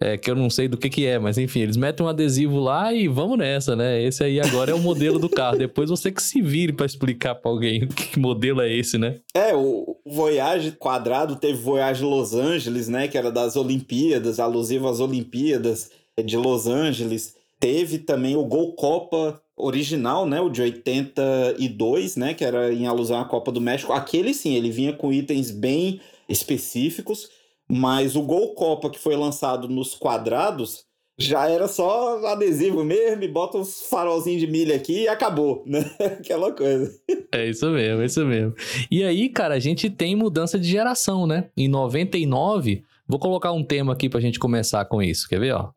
é, 0.00 0.16
que 0.16 0.30
eu 0.30 0.36
não 0.36 0.48
sei 0.48 0.68
do 0.68 0.76
que 0.76 0.88
que 0.88 1.06
é, 1.06 1.18
mas 1.18 1.38
enfim, 1.38 1.60
eles 1.60 1.76
metem 1.76 2.06
um 2.06 2.08
adesivo 2.08 2.58
lá 2.60 2.92
e 2.92 3.08
vamos 3.08 3.36
nessa, 3.36 3.74
né? 3.74 4.00
Esse 4.02 4.22
aí 4.22 4.40
agora 4.40 4.70
é 4.70 4.74
o 4.74 4.78
modelo 4.78 5.18
do 5.18 5.28
carro. 5.28 5.58
Depois 5.58 5.90
você 5.90 6.12
que 6.12 6.22
se 6.22 6.40
vire 6.40 6.72
para 6.72 6.86
explicar 6.86 7.34
para 7.34 7.50
alguém 7.50 7.88
que 7.88 8.18
modelo 8.18 8.60
é 8.60 8.72
esse, 8.72 8.96
né? 8.96 9.16
É, 9.34 9.54
o 9.54 9.96
Voyage 10.06 10.72
quadrado 10.72 11.36
teve 11.36 11.58
Voyage 11.58 12.04
Los 12.04 12.32
Angeles, 12.32 12.88
né? 12.88 13.08
Que 13.08 13.18
era 13.18 13.30
das 13.32 13.56
Olimpíadas, 13.56 14.38
alusivo 14.38 14.88
às 14.88 15.00
Olimpíadas 15.00 15.90
de 16.24 16.36
Los 16.36 16.66
Angeles. 16.66 17.34
Teve 17.58 17.98
também 17.98 18.36
o 18.36 18.44
Gol 18.44 18.74
Copa 18.74 19.40
original, 19.58 20.24
né, 20.24 20.40
o 20.40 20.48
de 20.48 20.62
82, 20.62 22.16
né, 22.16 22.32
que 22.32 22.44
era 22.44 22.72
em 22.72 22.86
alusão 22.86 23.20
à 23.20 23.24
Copa 23.24 23.50
do 23.50 23.60
México. 23.60 23.92
Aquele 23.92 24.32
sim, 24.32 24.54
ele 24.54 24.70
vinha 24.70 24.92
com 24.92 25.12
itens 25.12 25.50
bem 25.50 26.00
específicos, 26.28 27.28
mas 27.70 28.16
o 28.16 28.22
Gol 28.22 28.54
Copa 28.54 28.90
que 28.90 28.98
foi 28.98 29.16
lançado 29.16 29.68
nos 29.68 29.94
quadrados 29.94 30.86
já 31.18 31.48
era 31.48 31.66
só 31.66 32.24
adesivo 32.26 32.84
mesmo, 32.84 33.24
e 33.24 33.28
bota 33.28 33.58
uns 33.58 33.82
farolzinhos 33.88 34.40
de 34.40 34.46
milha 34.46 34.76
aqui 34.76 35.02
e 35.02 35.08
acabou, 35.08 35.64
né? 35.66 35.90
Aquela 35.98 36.52
coisa. 36.52 36.90
É 37.32 37.48
isso 37.48 37.68
mesmo, 37.70 38.02
é 38.02 38.06
isso 38.06 38.24
mesmo. 38.24 38.54
E 38.88 39.02
aí, 39.02 39.28
cara, 39.28 39.54
a 39.54 39.58
gente 39.58 39.90
tem 39.90 40.14
mudança 40.14 40.58
de 40.58 40.68
geração, 40.68 41.26
né? 41.26 41.48
Em 41.56 41.68
99, 41.68 42.84
vou 43.06 43.18
colocar 43.18 43.50
um 43.50 43.64
tema 43.64 43.92
aqui 43.92 44.08
pra 44.08 44.20
gente 44.20 44.38
começar 44.38 44.84
com 44.84 45.02
isso, 45.02 45.28
quer 45.28 45.40
ver, 45.40 45.54
ó? 45.54 45.70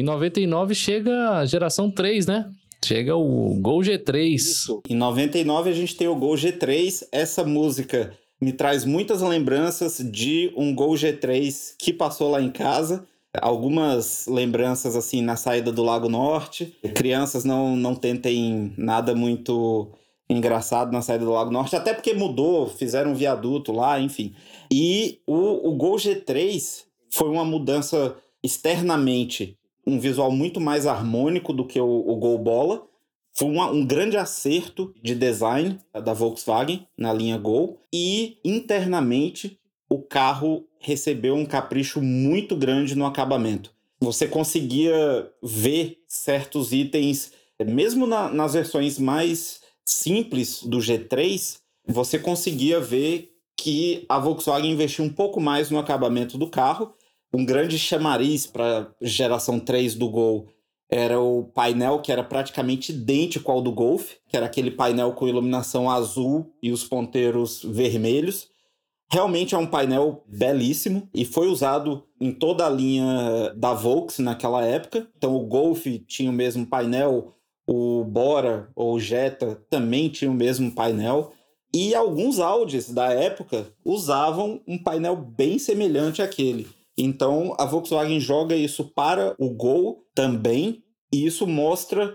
Em 0.00 0.02
99 0.02 0.74
chega 0.74 1.32
a 1.32 1.44
geração 1.44 1.90
3, 1.90 2.24
né? 2.24 2.50
Chega 2.82 3.14
o 3.14 3.54
Gol 3.60 3.80
G3. 3.80 4.34
Isso. 4.34 4.80
Em 4.88 4.94
99 4.94 5.68
a 5.68 5.74
gente 5.74 5.94
tem 5.94 6.08
o 6.08 6.16
Gol 6.16 6.36
G3. 6.36 7.06
Essa 7.12 7.44
música 7.44 8.10
me 8.40 8.50
traz 8.50 8.86
muitas 8.86 9.20
lembranças 9.20 9.98
de 9.98 10.50
um 10.56 10.74
Gol 10.74 10.94
G3 10.94 11.74
que 11.78 11.92
passou 11.92 12.30
lá 12.30 12.40
em 12.40 12.50
casa. 12.50 13.06
Algumas 13.42 14.26
lembranças 14.26 14.96
assim 14.96 15.20
na 15.20 15.36
saída 15.36 15.70
do 15.70 15.82
Lago 15.82 16.08
Norte. 16.08 16.74
Crianças 16.94 17.44
não, 17.44 17.76
não 17.76 17.94
tentem 17.94 18.72
nada 18.78 19.14
muito 19.14 19.92
engraçado 20.30 20.90
na 20.92 21.02
saída 21.02 21.26
do 21.26 21.32
Lago 21.32 21.50
Norte, 21.50 21.76
até 21.76 21.92
porque 21.92 22.14
mudou, 22.14 22.68
fizeram 22.68 23.10
um 23.10 23.14
viaduto 23.14 23.70
lá, 23.70 24.00
enfim. 24.00 24.32
E 24.72 25.18
o, 25.26 25.68
o 25.68 25.76
Gol 25.76 25.96
G3 25.96 26.84
foi 27.10 27.28
uma 27.28 27.44
mudança 27.44 28.16
externamente 28.42 29.58
um 29.90 29.98
visual 29.98 30.30
muito 30.30 30.60
mais 30.60 30.86
harmônico 30.86 31.52
do 31.52 31.66
que 31.66 31.80
o, 31.80 32.04
o 32.06 32.16
Gol 32.16 32.38
Bola. 32.38 32.86
Foi 33.32 33.48
uma, 33.48 33.70
um 33.70 33.84
grande 33.84 34.16
acerto 34.16 34.94
de 35.02 35.14
design 35.14 35.78
da 35.92 36.12
Volkswagen 36.12 36.86
na 36.96 37.12
linha 37.12 37.38
Gol. 37.38 37.80
E 37.92 38.38
internamente 38.44 39.58
o 39.88 40.00
carro 40.00 40.64
recebeu 40.78 41.34
um 41.34 41.44
capricho 41.44 42.00
muito 42.00 42.56
grande 42.56 42.94
no 42.94 43.04
acabamento. 43.04 43.72
Você 44.00 44.26
conseguia 44.26 45.30
ver 45.42 46.02
certos 46.08 46.72
itens, 46.72 47.32
mesmo 47.66 48.06
na, 48.06 48.30
nas 48.30 48.54
versões 48.54 48.98
mais 48.98 49.60
simples 49.84 50.62
do 50.62 50.78
G3, 50.78 51.58
você 51.86 52.18
conseguia 52.18 52.80
ver 52.80 53.36
que 53.56 54.06
a 54.08 54.18
Volkswagen 54.18 54.70
investiu 54.70 55.04
um 55.04 55.10
pouco 55.10 55.40
mais 55.40 55.70
no 55.70 55.78
acabamento 55.78 56.38
do 56.38 56.48
carro 56.48 56.94
um 57.32 57.44
grande 57.44 57.78
chamariz 57.78 58.46
para 58.46 58.92
geração 59.00 59.60
3 59.60 59.94
do 59.94 60.08
Gol 60.08 60.48
era 60.90 61.20
o 61.20 61.44
painel 61.44 62.00
que 62.00 62.10
era 62.10 62.24
praticamente 62.24 62.90
idêntico 62.90 63.50
ao 63.52 63.62
do 63.62 63.70
Golf, 63.70 64.14
que 64.28 64.36
era 64.36 64.46
aquele 64.46 64.72
painel 64.72 65.12
com 65.12 65.28
iluminação 65.28 65.88
azul 65.88 66.52
e 66.60 66.72
os 66.72 66.82
ponteiros 66.82 67.62
vermelhos. 67.62 68.48
Realmente 69.08 69.54
é 69.54 69.58
um 69.58 69.66
painel 69.66 70.24
belíssimo 70.26 71.08
e 71.14 71.24
foi 71.24 71.48
usado 71.48 72.04
em 72.20 72.32
toda 72.32 72.66
a 72.66 72.70
linha 72.70 73.52
da 73.56 73.72
Volks 73.72 74.18
naquela 74.18 74.64
época. 74.64 75.08
Então 75.16 75.36
o 75.36 75.46
Golf 75.46 75.86
tinha 76.06 76.30
o 76.30 76.34
mesmo 76.34 76.66
painel, 76.66 77.34
o 77.68 78.04
Bora 78.04 78.68
ou 78.74 78.94
o 78.94 79.00
Jetta 79.00 79.62
também 79.70 80.08
tinha 80.08 80.30
o 80.30 80.34
mesmo 80.34 80.72
painel. 80.72 81.32
E 81.72 81.94
alguns 81.94 82.40
Audis 82.40 82.90
da 82.90 83.12
época 83.12 83.72
usavam 83.84 84.60
um 84.66 84.76
painel 84.76 85.14
bem 85.14 85.56
semelhante 85.56 86.20
àquele. 86.20 86.66
Então 87.02 87.54
a 87.58 87.64
Volkswagen 87.64 88.20
joga 88.20 88.54
isso 88.54 88.84
para 88.94 89.34
o 89.38 89.48
Gol 89.48 90.04
também, 90.14 90.82
e 91.10 91.24
isso 91.24 91.46
mostra 91.46 92.14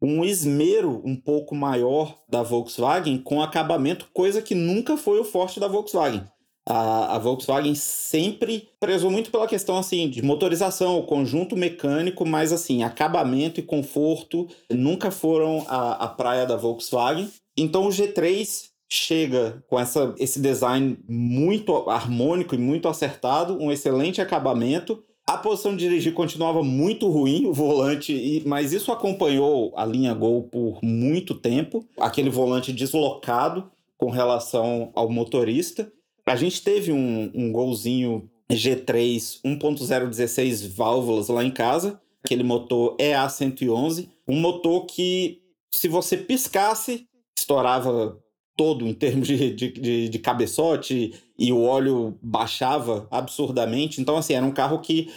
um 0.00 0.22
esmero 0.22 1.00
um 1.06 1.16
pouco 1.16 1.54
maior 1.54 2.18
da 2.28 2.42
Volkswagen 2.42 3.16
com 3.16 3.40
acabamento, 3.40 4.08
coisa 4.12 4.42
que 4.42 4.54
nunca 4.54 4.98
foi 4.98 5.18
o 5.18 5.24
forte 5.24 5.58
da 5.58 5.66
Volkswagen. 5.66 6.22
A, 6.68 7.14
a, 7.14 7.18
Volkswagen 7.18 7.74
sempre 7.74 8.68
prezou 8.78 9.10
muito 9.10 9.30
pela 9.30 9.46
questão 9.46 9.78
assim 9.78 10.10
de 10.10 10.20
motorização, 10.20 10.98
o 10.98 11.06
conjunto 11.06 11.56
mecânico, 11.56 12.26
mas 12.26 12.52
assim, 12.52 12.82
acabamento 12.82 13.60
e 13.60 13.62
conforto 13.62 14.48
nunca 14.70 15.10
foram 15.10 15.64
a, 15.66 16.04
a 16.04 16.08
praia 16.08 16.44
da 16.44 16.56
Volkswagen. 16.56 17.30
Então 17.56 17.86
o 17.86 17.90
G3 17.90 18.75
chega 18.88 19.62
com 19.68 19.78
essa, 19.78 20.14
esse 20.18 20.40
design 20.40 20.98
muito 21.08 21.74
harmônico 21.88 22.54
e 22.54 22.58
muito 22.58 22.88
acertado, 22.88 23.58
um 23.60 23.72
excelente 23.72 24.20
acabamento. 24.20 25.02
A 25.26 25.36
posição 25.36 25.72
de 25.72 25.88
dirigir 25.88 26.14
continuava 26.14 26.62
muito 26.62 27.08
ruim, 27.08 27.46
o 27.46 27.52
volante, 27.52 28.42
mas 28.46 28.72
isso 28.72 28.92
acompanhou 28.92 29.72
a 29.76 29.84
linha 29.84 30.14
Gol 30.14 30.44
por 30.44 30.78
muito 30.82 31.34
tempo. 31.34 31.84
Aquele 31.98 32.30
volante 32.30 32.72
deslocado 32.72 33.70
com 33.98 34.10
relação 34.10 34.92
ao 34.94 35.10
motorista. 35.10 35.90
A 36.24 36.36
gente 36.36 36.62
teve 36.62 36.92
um, 36.92 37.30
um 37.34 37.50
golzinho 37.50 38.30
G3 38.50 39.40
1.016 39.44 40.68
válvulas 40.68 41.28
lá 41.28 41.42
em 41.42 41.50
casa, 41.50 42.00
aquele 42.22 42.44
motor 42.44 42.96
EA111, 42.96 44.08
um 44.28 44.40
motor 44.40 44.86
que 44.86 45.42
se 45.70 45.88
você 45.88 46.16
piscasse, 46.16 47.06
estourava 47.36 48.18
todo 48.56 48.86
em 48.86 48.94
termos 48.94 49.28
de, 49.28 49.52
de, 49.52 50.08
de, 50.08 50.18
cabeçote 50.18 51.14
e 51.38 51.52
o 51.52 51.62
óleo 51.62 52.18
baixava 52.22 53.06
absurdamente. 53.10 54.00
Então, 54.00 54.16
assim, 54.16 54.32
era 54.32 54.46
um 54.46 54.50
carro 54.50 54.80
que 54.80 55.10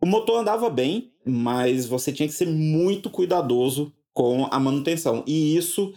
o 0.00 0.06
motor 0.06 0.40
andava 0.40 0.70
bem, 0.70 1.12
mas 1.24 1.86
você 1.86 2.12
tinha 2.12 2.28
que 2.28 2.34
ser 2.34 2.46
muito 2.46 3.10
cuidadoso 3.10 3.92
com 4.14 4.48
a 4.50 4.58
manutenção. 4.58 5.22
E 5.26 5.56
isso 5.56 5.92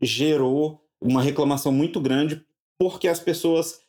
gerou 0.00 0.80
uma 1.00 1.22
reclamação 1.22 1.72
muito 1.72 2.00
grande 2.00 2.42
porque 2.78 3.08
as 3.08 3.20
pessoas 3.20 3.80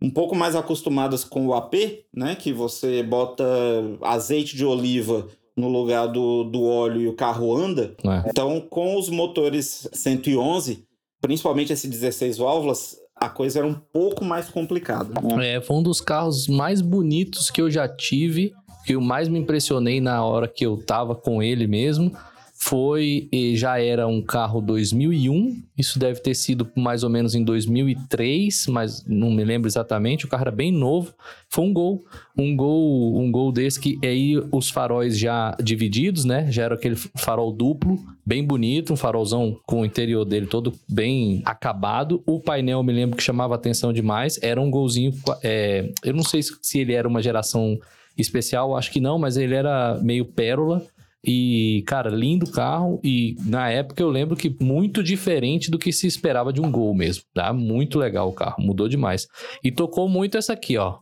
um 0.00 0.10
pouco 0.10 0.34
mais 0.36 0.54
acostumadas 0.54 1.24
com 1.24 1.48
o 1.48 1.54
AP, 1.54 1.74
né, 2.14 2.36
que 2.36 2.52
você 2.52 3.02
bota 3.02 3.44
azeite 4.02 4.56
de 4.56 4.64
oliva 4.64 5.26
no 5.56 5.68
lugar 5.68 6.06
do, 6.06 6.44
do 6.44 6.62
óleo 6.62 7.00
e 7.00 7.08
o 7.08 7.14
carro 7.14 7.56
anda. 7.56 7.96
É. 8.04 8.30
Então, 8.30 8.60
com 8.60 8.96
os 8.96 9.08
motores 9.08 9.88
111, 9.92 10.86
principalmente 11.20 11.72
esse 11.72 11.88
16 11.88 12.38
válvulas, 12.38 12.96
a 13.16 13.28
coisa 13.28 13.58
era 13.58 13.66
um 13.66 13.74
pouco 13.74 14.24
mais 14.24 14.48
complicada. 14.48 15.20
Né? 15.20 15.56
É, 15.56 15.60
foi 15.60 15.76
um 15.76 15.82
dos 15.82 16.00
carros 16.00 16.46
mais 16.46 16.80
bonitos 16.80 17.50
que 17.50 17.60
eu 17.60 17.70
já 17.70 17.88
tive, 17.88 18.52
que 18.86 18.94
eu 18.94 19.00
mais 19.00 19.28
me 19.28 19.38
impressionei 19.38 20.00
na 20.00 20.24
hora 20.24 20.46
que 20.46 20.64
eu 20.64 20.76
tava 20.76 21.14
com 21.14 21.42
ele 21.42 21.66
mesmo 21.66 22.12
foi 22.68 23.30
já 23.54 23.80
era 23.80 24.06
um 24.06 24.20
carro 24.20 24.60
2001, 24.60 25.62
isso 25.76 25.98
deve 25.98 26.20
ter 26.20 26.34
sido 26.34 26.70
mais 26.76 27.02
ou 27.02 27.08
menos 27.08 27.34
em 27.34 27.42
2003, 27.42 28.66
mas 28.68 29.02
não 29.06 29.30
me 29.30 29.42
lembro 29.42 29.66
exatamente, 29.66 30.26
o 30.26 30.28
carro 30.28 30.42
era 30.42 30.50
bem 30.50 30.70
novo, 30.70 31.14
foi 31.48 31.64
um 31.64 31.72
gol, 31.72 32.04
um 32.36 32.54
gol, 32.54 33.18
um 33.18 33.32
gol 33.32 33.50
desse 33.50 33.80
que 33.80 33.98
aí 34.06 34.36
os 34.52 34.68
faróis 34.68 35.18
já 35.18 35.56
divididos, 35.62 36.26
né? 36.26 36.52
Já 36.52 36.64
era 36.64 36.74
aquele 36.74 36.96
farol 37.16 37.50
duplo, 37.50 37.98
bem 38.24 38.44
bonito, 38.44 38.92
um 38.92 38.96
farolzão 38.96 39.58
com 39.66 39.80
o 39.80 39.84
interior 39.86 40.26
dele 40.26 40.46
todo 40.46 40.74
bem 40.86 41.40
acabado. 41.46 42.22
O 42.26 42.38
painel 42.38 42.82
me 42.82 42.92
lembro 42.92 43.16
que 43.16 43.22
chamava 43.22 43.54
atenção 43.54 43.94
demais, 43.94 44.38
era 44.42 44.60
um 44.60 44.70
golzinho, 44.70 45.14
é, 45.42 45.90
eu 46.04 46.12
não 46.12 46.22
sei 46.22 46.42
se 46.42 46.80
ele 46.80 46.92
era 46.92 47.08
uma 47.08 47.22
geração 47.22 47.78
especial, 48.16 48.76
acho 48.76 48.90
que 48.90 49.00
não, 49.00 49.18
mas 49.18 49.38
ele 49.38 49.54
era 49.54 49.98
meio 50.02 50.26
pérola 50.26 50.86
e, 51.24 51.82
cara, 51.86 52.10
lindo 52.10 52.50
carro. 52.50 53.00
E 53.02 53.36
na 53.44 53.70
época 53.70 54.02
eu 54.02 54.08
lembro 54.08 54.36
que 54.36 54.54
muito 54.62 55.02
diferente 55.02 55.70
do 55.70 55.78
que 55.78 55.92
se 55.92 56.06
esperava 56.06 56.52
de 56.52 56.60
um 56.60 56.70
gol 56.70 56.94
mesmo. 56.94 57.24
Tá? 57.34 57.52
Muito 57.52 57.98
legal 57.98 58.28
o 58.28 58.32
carro, 58.32 58.62
mudou 58.62 58.88
demais. 58.88 59.26
E 59.62 59.70
tocou 59.70 60.08
muito 60.08 60.36
essa 60.36 60.52
aqui, 60.52 60.76
ó. 60.76 60.98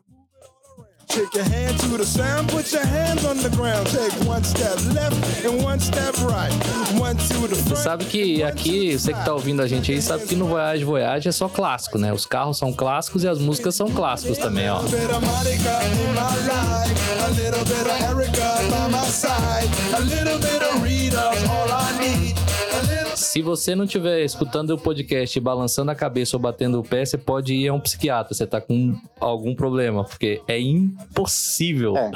Take 1.09 1.35
your 1.35 1.45
hand 1.45 1.79
to 1.81 1.97
the 1.97 2.05
sound, 2.05 2.49
put 2.49 2.73
your 2.73 2.85
hands 2.85 3.25
on 3.25 3.37
the 3.39 3.49
ground. 3.57 3.87
Take 3.87 4.13
one 4.29 4.43
step 4.43 4.77
left 4.93 5.45
and 5.45 5.63
one 5.63 5.79
step 5.79 6.15
right. 6.23 6.53
One 6.99 7.17
to 7.17 7.49
the 7.49 7.55
front. 7.55 7.83
Sabe 7.83 8.05
que 8.05 8.43
aqui, 8.43 8.99
você 8.99 9.15
que 9.15 9.25
tá 9.25 9.33
ouvindo 9.33 9.63
a 9.63 9.69
gente 9.69 9.93
aí, 9.93 10.03
sabe 10.03 10.27
que 10.27 10.35
no 10.35 10.47
Voyage 10.47 10.85
Voyage 10.85 11.29
é 11.29 11.33
só 11.33 11.49
clássico, 11.49 11.97
né? 11.97 12.13
Os 12.13 12.27
carros 12.27 12.59
são 12.59 12.73
clássicos 12.73 13.23
e 13.23 13.29
as 13.29 13.39
músicas 13.39 13.75
são 13.75 13.91
clássicos 13.91 14.39
também, 14.39 14.69
ó. 14.69 14.81
Se 23.17 23.41
você 23.41 23.75
não 23.75 23.87
estiver 23.87 24.23
escutando 24.23 24.71
o 24.71 24.79
podcast 24.79 25.41
balançando 25.41 25.91
a 25.91 25.95
cabeça 25.95 26.37
ou 26.37 26.41
batendo 26.41 26.79
o 26.79 26.83
pé, 26.83 27.03
você 27.03 27.17
pode 27.17 27.55
ir 27.55 27.67
a 27.69 27.73
um 27.73 27.81
psiquiatra. 27.81 28.35
Você 28.35 28.47
tá 28.47 28.61
com 28.61 28.95
algum 29.19 29.55
problema, 29.55 30.05
porque 30.05 30.43
é 30.47 30.61
impossível. 30.61 31.97
É. 31.97 32.11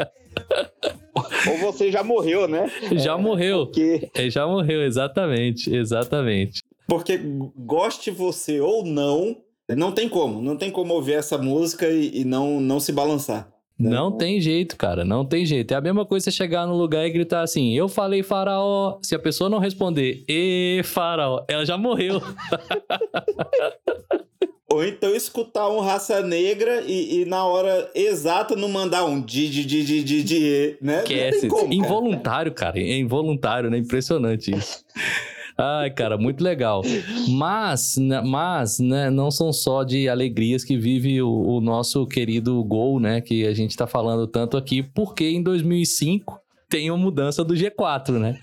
ou 1.50 1.58
você 1.58 1.92
já 1.92 2.02
morreu, 2.02 2.48
né? 2.48 2.70
Já 2.92 3.12
é, 3.12 3.18
morreu. 3.18 3.66
Porque... 3.66 4.10
É, 4.14 4.30
já 4.30 4.46
morreu, 4.46 4.82
exatamente, 4.82 5.74
exatamente. 5.74 6.62
Porque 6.88 7.20
goste 7.58 8.10
você 8.10 8.60
ou 8.60 8.82
não, 8.82 9.36
não 9.68 9.92
tem 9.92 10.08
como. 10.08 10.40
Não 10.40 10.56
tem 10.56 10.70
como 10.70 10.94
ouvir 10.94 11.12
essa 11.12 11.36
música 11.36 11.86
e, 11.86 12.20
e 12.20 12.24
não, 12.24 12.60
não 12.60 12.80
se 12.80 12.92
balançar. 12.92 13.53
Né? 13.78 13.90
Não 13.90 14.12
tem 14.12 14.40
jeito, 14.40 14.76
cara, 14.76 15.04
não 15.04 15.24
tem 15.24 15.44
jeito. 15.44 15.72
É 15.72 15.76
a 15.76 15.80
mesma 15.80 16.06
coisa 16.06 16.24
você 16.24 16.30
chegar 16.30 16.64
no 16.66 16.76
lugar 16.76 17.04
e 17.06 17.10
gritar 17.10 17.42
assim: 17.42 17.76
Eu 17.76 17.88
falei 17.88 18.22
faraó. 18.22 18.98
Se 19.02 19.14
a 19.14 19.18
pessoa 19.18 19.50
não 19.50 19.58
responder, 19.58 20.24
e 20.28 20.80
faraó, 20.84 21.44
ela 21.48 21.66
já 21.66 21.76
morreu. 21.76 22.22
Ou 24.70 24.84
então 24.84 25.14
escutar 25.14 25.68
um 25.68 25.78
raça 25.78 26.20
negra 26.20 26.82
e, 26.84 27.20
e, 27.20 27.24
na 27.26 27.44
hora 27.44 27.90
exata 27.94 28.56
não 28.56 28.68
mandar 28.68 29.04
um 29.04 29.20
di, 29.20 29.48
di, 29.48 29.64
di, 29.64 29.84
di, 29.84 30.02
di, 30.02 30.22
di 30.24 30.76
né? 30.80 31.04
Esquece. 31.04 31.46
Como, 31.46 31.72
involuntário, 31.72 32.52
cara. 32.52 32.80
É 32.80 32.96
involuntário, 32.96 33.70
né? 33.70 33.78
Impressionante 33.78 34.50
isso. 34.50 34.84
Ai, 35.56 35.90
cara, 35.90 36.18
muito 36.18 36.42
legal. 36.42 36.82
Mas, 37.28 37.96
né, 37.96 38.20
mas 38.20 38.80
né, 38.80 39.08
não 39.08 39.30
são 39.30 39.52
só 39.52 39.84
de 39.84 40.08
alegrias 40.08 40.64
que 40.64 40.76
vive 40.76 41.22
o, 41.22 41.30
o 41.30 41.60
nosso 41.60 42.06
querido 42.06 42.62
Gol, 42.64 42.98
né? 42.98 43.20
Que 43.20 43.46
a 43.46 43.54
gente 43.54 43.70
está 43.70 43.86
falando 43.86 44.26
tanto 44.26 44.56
aqui, 44.56 44.82
porque 44.82 45.28
em 45.28 45.42
2005 45.42 46.40
tem 46.68 46.88
a 46.88 46.96
mudança 46.96 47.44
do 47.44 47.54
G4, 47.54 48.18
né? 48.18 48.38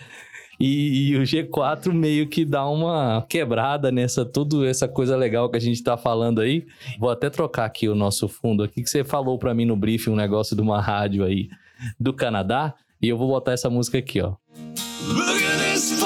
E, 0.57 1.09
e, 1.09 1.17
o 1.17 1.23
G4 1.23 1.91
meio 1.91 2.27
que 2.27 2.45
dá 2.45 2.67
uma 2.67 3.25
quebrada 3.27 3.91
nessa 3.91 4.23
tudo 4.23 4.63
essa 4.63 4.87
coisa 4.87 5.17
legal 5.17 5.49
que 5.49 5.57
a 5.57 5.61
gente 5.61 5.81
tá 5.81 5.97
falando 5.97 6.39
aí. 6.39 6.67
Vou 6.99 7.09
até 7.09 7.31
trocar 7.31 7.65
aqui 7.65 7.89
o 7.89 7.95
nosso 7.95 8.27
fundo 8.29 8.61
aqui 8.61 8.83
que 8.83 8.89
você 8.89 9.03
falou 9.03 9.39
para 9.39 9.55
mim 9.55 9.65
no 9.65 9.75
briefing 9.75 10.11
um 10.11 10.15
negócio 10.15 10.55
de 10.55 10.61
uma 10.61 10.79
rádio 10.79 11.25
aí 11.25 11.49
do 11.99 12.13
Canadá 12.13 12.75
e 13.01 13.09
eu 13.09 13.17
vou 13.17 13.27
botar 13.27 13.53
essa 13.53 13.71
música 13.71 13.97
aqui, 13.97 14.21
ó. 14.21 14.35
Look 15.07 15.43
at 15.43 15.73
this. 15.73 16.00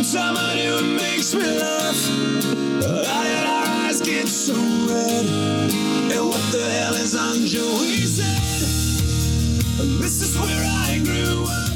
I 0.00 0.56
do 0.56 0.78
it 0.78 1.02
makes 1.02 1.34
me 1.34 1.42
laugh. 1.42 2.08
And 2.08 3.46
our 3.46 3.84
eyes 3.84 4.00
get 4.00 4.26
so 4.26 4.54
red. 4.54 5.26
And 6.10 6.26
what 6.26 6.40
the 6.50 6.64
hell 6.64 6.94
is 6.94 7.14
on 7.14 7.44
Joey's 7.44 8.18
head? 8.18 8.40
This 10.00 10.22
is 10.22 10.34
where 10.38 10.64
I 10.64 11.00
grew 11.04 11.44
up. 11.44 11.70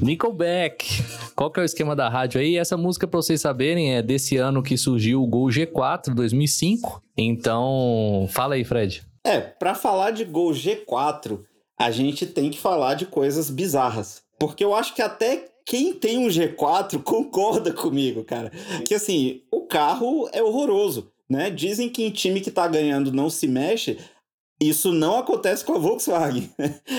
Nickelback. 0.00 0.86
Qual 1.34 1.50
que 1.50 1.60
é 1.60 1.62
o 1.62 1.66
esquema 1.66 1.94
da 1.94 2.08
rádio 2.08 2.40
aí? 2.40 2.56
Essa 2.56 2.74
música, 2.74 3.06
para 3.06 3.20
vocês 3.20 3.42
saberem, 3.42 3.94
é 3.94 4.00
desse 4.00 4.38
ano 4.38 4.62
que 4.62 4.78
surgiu 4.78 5.22
o 5.22 5.26
Gol 5.26 5.48
G4, 5.48 6.14
2005. 6.14 7.02
Então, 7.18 8.26
fala 8.30 8.54
aí, 8.54 8.64
Fred. 8.64 9.06
É, 9.22 9.40
para 9.40 9.74
falar 9.74 10.12
de 10.12 10.24
Gol 10.24 10.52
G4, 10.52 11.40
a 11.78 11.90
gente 11.90 12.24
tem 12.24 12.48
que 12.48 12.58
falar 12.58 12.94
de 12.94 13.04
coisas 13.04 13.50
bizarras. 13.50 14.22
Porque 14.38 14.64
eu 14.64 14.74
acho 14.74 14.94
que 14.94 15.02
até 15.02 15.55
quem 15.66 15.92
tem 15.92 16.16
um 16.16 16.28
G4 16.28 17.02
concorda 17.04 17.72
comigo, 17.72 18.24
cara. 18.24 18.50
Que 18.86 18.94
assim, 18.94 19.42
o 19.50 19.66
carro 19.66 20.28
é 20.32 20.42
horroroso, 20.42 21.12
né? 21.28 21.50
Dizem 21.50 21.88
que 21.88 22.04
em 22.04 22.10
time 22.10 22.40
que 22.40 22.50
tá 22.50 22.66
ganhando 22.68 23.12
não 23.12 23.28
se 23.28 23.48
mexe. 23.48 23.98
Isso 24.60 24.92
não 24.92 25.18
acontece 25.18 25.64
com 25.64 25.74
a 25.74 25.78
Volkswagen. 25.78 26.48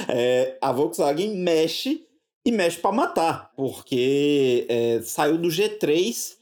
É, 0.09 0.57
a 0.61 0.71
Volkswagen 0.71 1.35
mexe 1.35 2.05
e 2.45 2.51
mexe 2.51 2.77
para 2.77 2.95
matar, 2.95 3.51
porque 3.57 4.65
é, 4.69 5.01
saiu 5.01 5.37
do 5.37 5.49
G3 5.49 6.37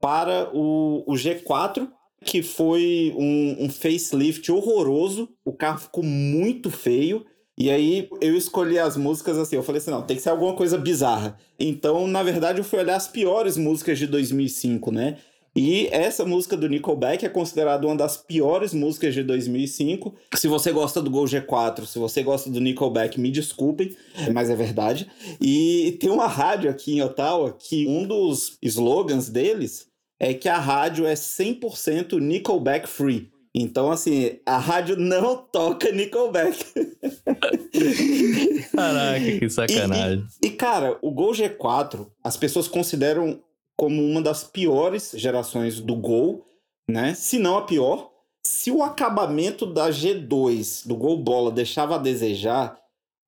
para 0.00 0.50
o, 0.54 1.04
o 1.06 1.12
G4, 1.12 1.88
que 2.24 2.42
foi 2.42 3.14
um, 3.16 3.66
um 3.66 3.70
facelift 3.70 4.50
horroroso. 4.50 5.28
O 5.44 5.52
carro 5.52 5.78
ficou 5.78 6.02
muito 6.02 6.70
feio. 6.70 7.26
E 7.58 7.70
aí 7.70 8.08
eu 8.20 8.36
escolhi 8.36 8.78
as 8.78 8.96
músicas 8.96 9.36
assim, 9.38 9.56
eu 9.56 9.62
falei 9.62 9.80
assim, 9.80 9.90
não, 9.90 10.02
tem 10.02 10.16
que 10.16 10.22
ser 10.22 10.30
alguma 10.30 10.54
coisa 10.54 10.78
bizarra. 10.78 11.38
Então, 11.58 12.06
na 12.06 12.22
verdade, 12.22 12.58
eu 12.58 12.64
fui 12.64 12.78
olhar 12.78 12.96
as 12.96 13.08
piores 13.08 13.56
músicas 13.56 13.98
de 13.98 14.06
2005, 14.06 14.90
né? 14.90 15.18
E 15.54 15.86
essa 15.88 16.24
música 16.24 16.56
do 16.56 16.66
Nickelback 16.66 17.26
é 17.26 17.28
considerada 17.28 17.86
uma 17.86 17.94
das 17.94 18.16
piores 18.16 18.72
músicas 18.72 19.12
de 19.12 19.22
2005. 19.22 20.14
Se 20.34 20.48
você 20.48 20.72
gosta 20.72 21.02
do 21.02 21.10
Gol 21.10 21.26
G4, 21.26 21.84
se 21.84 21.98
você 21.98 22.22
gosta 22.22 22.48
do 22.48 22.58
Nickelback, 22.58 23.20
me 23.20 23.30
desculpem, 23.30 23.94
mas 24.32 24.48
é 24.48 24.56
verdade. 24.56 25.06
E 25.38 25.98
tem 26.00 26.10
uma 26.10 26.26
rádio 26.26 26.70
aqui 26.70 26.94
em 26.94 27.02
Ottawa 27.02 27.52
que 27.52 27.86
um 27.86 28.06
dos 28.06 28.56
slogans 28.62 29.28
deles 29.28 29.88
é 30.18 30.32
que 30.32 30.48
a 30.48 30.58
rádio 30.58 31.04
é 31.04 31.12
100% 31.12 32.18
Nickelback 32.18 32.88
free. 32.88 33.31
Então, 33.54 33.90
assim, 33.90 34.38
a 34.46 34.56
rádio 34.56 34.96
não 34.96 35.36
toca 35.36 35.92
Nickelback. 35.92 36.64
Caraca, 38.74 39.38
que 39.38 39.50
sacanagem. 39.50 40.26
E, 40.42 40.46
e, 40.46 40.48
e, 40.48 40.50
cara, 40.52 40.98
o 41.02 41.10
Gol 41.10 41.32
G4, 41.32 42.06
as 42.24 42.36
pessoas 42.36 42.66
consideram 42.66 43.40
como 43.76 44.02
uma 44.02 44.22
das 44.22 44.42
piores 44.42 45.12
gerações 45.14 45.80
do 45.80 45.94
Gol, 45.96 46.46
né? 46.88 47.14
Se 47.14 47.38
não 47.38 47.58
a 47.58 47.62
pior. 47.62 48.10
Se 48.44 48.70
o 48.70 48.82
acabamento 48.82 49.66
da 49.66 49.90
G2, 49.90 50.86
do 50.86 50.96
Gol 50.96 51.22
Bola, 51.22 51.52
deixava 51.52 51.94
a 51.94 51.98
desejar, 51.98 52.76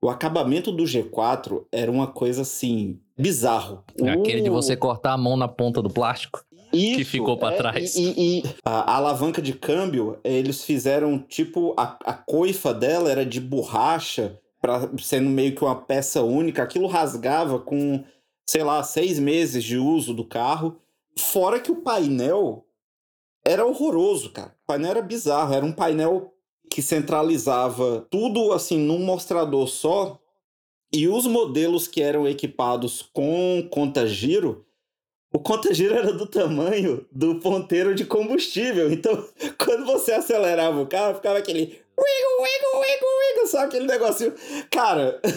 o 0.02 0.08
acabamento 0.08 0.72
do 0.72 0.84
G4 0.84 1.64
era 1.70 1.90
uma 1.90 2.06
coisa 2.06 2.42
assim, 2.42 2.98
bizarro. 3.16 3.84
Aquele 4.20 4.42
de 4.42 4.50
você 4.50 4.76
cortar 4.76 5.12
a 5.12 5.18
mão 5.18 5.36
na 5.36 5.48
ponta 5.48 5.80
do 5.80 5.88
plástico? 5.88 6.44
Isso, 6.74 6.98
que 6.98 7.04
ficou 7.04 7.36
para 7.38 7.54
é, 7.54 7.58
trás. 7.58 7.94
E, 7.96 8.14
e, 8.16 8.42
a, 8.64 8.92
a, 8.92 8.96
alavanca 8.96 9.40
de 9.40 9.52
câmbio, 9.52 10.18
eles 10.24 10.64
fizeram 10.64 11.18
tipo 11.18 11.74
a, 11.76 11.96
a 12.04 12.12
coifa 12.12 12.74
dela 12.74 13.10
era 13.10 13.24
de 13.24 13.40
borracha, 13.40 14.40
para 14.60 14.90
sendo 14.98 15.28
meio 15.28 15.54
que 15.54 15.62
uma 15.62 15.76
peça 15.76 16.22
única. 16.22 16.62
Aquilo 16.62 16.86
rasgava 16.86 17.58
com, 17.58 18.02
sei 18.48 18.62
lá, 18.62 18.82
seis 18.82 19.18
meses 19.18 19.62
de 19.62 19.76
uso 19.76 20.14
do 20.14 20.24
carro. 20.24 20.76
Fora 21.18 21.60
que 21.60 21.70
o 21.70 21.82
painel 21.82 22.66
era 23.44 23.64
horroroso, 23.66 24.30
cara. 24.30 24.54
O 24.64 24.66
painel 24.66 24.90
era 24.92 25.02
bizarro, 25.02 25.54
era 25.54 25.64
um 25.64 25.72
painel 25.72 26.32
que 26.70 26.80
centralizava 26.80 28.06
tudo 28.10 28.52
assim 28.52 28.78
num 28.78 28.98
mostrador 28.98 29.68
só. 29.68 30.18
E 30.92 31.08
os 31.08 31.26
modelos 31.26 31.86
que 31.86 32.00
eram 32.00 32.26
equipados 32.26 33.02
com 33.12 33.66
conta-giro 33.70 34.64
o 35.34 35.40
conta-giro 35.40 35.96
era 35.96 36.12
do 36.12 36.26
tamanho 36.26 37.04
do 37.10 37.40
ponteiro 37.40 37.92
de 37.92 38.04
combustível. 38.04 38.92
Então, 38.92 39.26
quando 39.58 39.84
você 39.84 40.12
acelerava 40.12 40.80
o 40.80 40.86
carro, 40.86 41.16
ficava 41.16 41.38
aquele 41.38 41.60
wiggle, 41.60 42.40
wiggle, 42.40 42.80
wiggle, 42.80 43.08
wiggle, 43.18 43.46
só 43.48 43.64
aquele 43.64 43.86
negocinho. 43.86 44.32
Cara. 44.70 45.20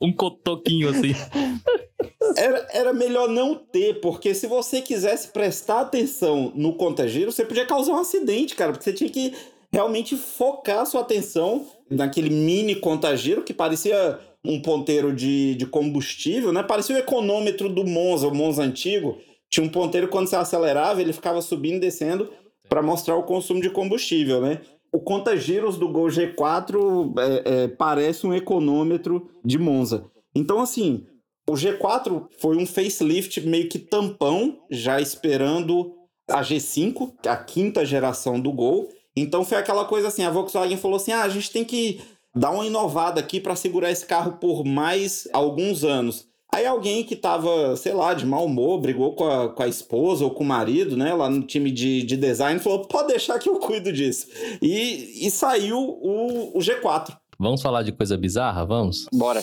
Um 0.00 0.12
cotoquinho 0.12 0.90
assim. 0.90 1.12
Era, 2.36 2.68
era 2.72 2.92
melhor 2.92 3.28
não 3.28 3.56
ter, 3.56 4.00
porque 4.00 4.32
se 4.32 4.46
você 4.46 4.80
quisesse 4.80 5.28
prestar 5.28 5.80
atenção 5.80 6.52
no 6.54 6.74
conta-giro, 6.74 7.32
você 7.32 7.44
podia 7.44 7.66
causar 7.66 7.92
um 7.92 7.98
acidente, 7.98 8.54
cara, 8.54 8.70
porque 8.70 8.84
você 8.84 8.92
tinha 8.92 9.10
que 9.10 9.34
realmente 9.72 10.16
focar 10.16 10.86
sua 10.86 11.00
atenção 11.00 11.66
naquele 11.90 12.30
mini 12.30 12.76
conta-giro 12.76 13.42
que 13.42 13.52
parecia 13.52 14.20
um 14.44 14.60
ponteiro 14.60 15.12
de, 15.12 15.54
de 15.56 15.66
combustível, 15.66 16.52
né? 16.52 16.62
Parecia 16.62 16.96
o 16.96 16.98
econômetro 16.98 17.68
do 17.68 17.84
Monza, 17.84 18.28
o 18.28 18.34
Monza 18.34 18.62
antigo. 18.62 19.18
Tinha 19.50 19.64
um 19.64 19.68
ponteiro 19.68 20.08
quando 20.08 20.28
você 20.28 20.36
acelerava, 20.36 21.00
ele 21.00 21.12
ficava 21.12 21.40
subindo 21.40 21.76
e 21.76 21.80
descendo 21.80 22.30
para 22.68 22.82
mostrar 22.82 23.16
o 23.16 23.24
consumo 23.24 23.60
de 23.60 23.70
combustível, 23.70 24.40
né? 24.40 24.60
O 24.92 25.00
conta-giros 25.00 25.76
do 25.76 25.88
Gol 25.88 26.08
G4 26.08 27.12
é, 27.18 27.64
é, 27.64 27.68
parece 27.68 28.26
um 28.26 28.34
econômetro 28.34 29.28
de 29.44 29.58
Monza. 29.58 30.06
Então, 30.34 30.60
assim, 30.60 31.06
o 31.48 31.52
G4 31.52 32.26
foi 32.38 32.56
um 32.56 32.66
facelift 32.66 33.40
meio 33.40 33.68
que 33.68 33.78
tampão, 33.78 34.58
já 34.70 35.00
esperando 35.00 35.94
a 36.28 36.42
G5, 36.42 37.12
a 37.26 37.36
quinta 37.36 37.84
geração 37.84 38.38
do 38.38 38.52
Gol. 38.52 38.88
Então 39.16 39.44
foi 39.44 39.58
aquela 39.58 39.84
coisa 39.84 40.08
assim, 40.08 40.22
a 40.24 40.30
Volkswagen 40.30 40.76
falou 40.76 40.96
assim: 40.96 41.12
ah, 41.12 41.22
a 41.22 41.28
gente 41.28 41.50
tem 41.50 41.64
que 41.64 42.00
dar 42.34 42.50
uma 42.50 42.66
inovada 42.66 43.20
aqui 43.20 43.40
para 43.40 43.56
segurar 43.56 43.90
esse 43.90 44.06
carro 44.06 44.32
por 44.32 44.64
mais 44.64 45.28
alguns 45.32 45.84
anos. 45.84 46.26
Aí 46.52 46.64
alguém 46.64 47.04
que 47.04 47.14
tava, 47.14 47.76
sei 47.76 47.92
lá, 47.92 48.14
de 48.14 48.24
mau 48.24 48.46
humor, 48.46 48.80
brigou 48.80 49.14
com 49.14 49.28
a, 49.28 49.50
com 49.50 49.62
a 49.62 49.68
esposa 49.68 50.24
ou 50.24 50.30
com 50.30 50.42
o 50.42 50.46
marido, 50.46 50.96
né, 50.96 51.12
lá 51.12 51.28
no 51.28 51.42
time 51.42 51.70
de, 51.70 52.02
de 52.02 52.16
design, 52.16 52.58
falou: 52.58 52.86
pode 52.86 53.08
deixar 53.08 53.38
que 53.38 53.50
eu 53.50 53.58
cuido 53.58 53.92
disso. 53.92 54.26
E, 54.62 55.26
e 55.26 55.30
saiu 55.30 55.78
o, 55.78 56.56
o 56.56 56.60
G4. 56.60 57.14
Vamos 57.38 57.60
falar 57.60 57.82
de 57.82 57.92
coisa 57.92 58.16
bizarra? 58.16 58.64
Vamos? 58.64 59.06
Bora. 59.12 59.42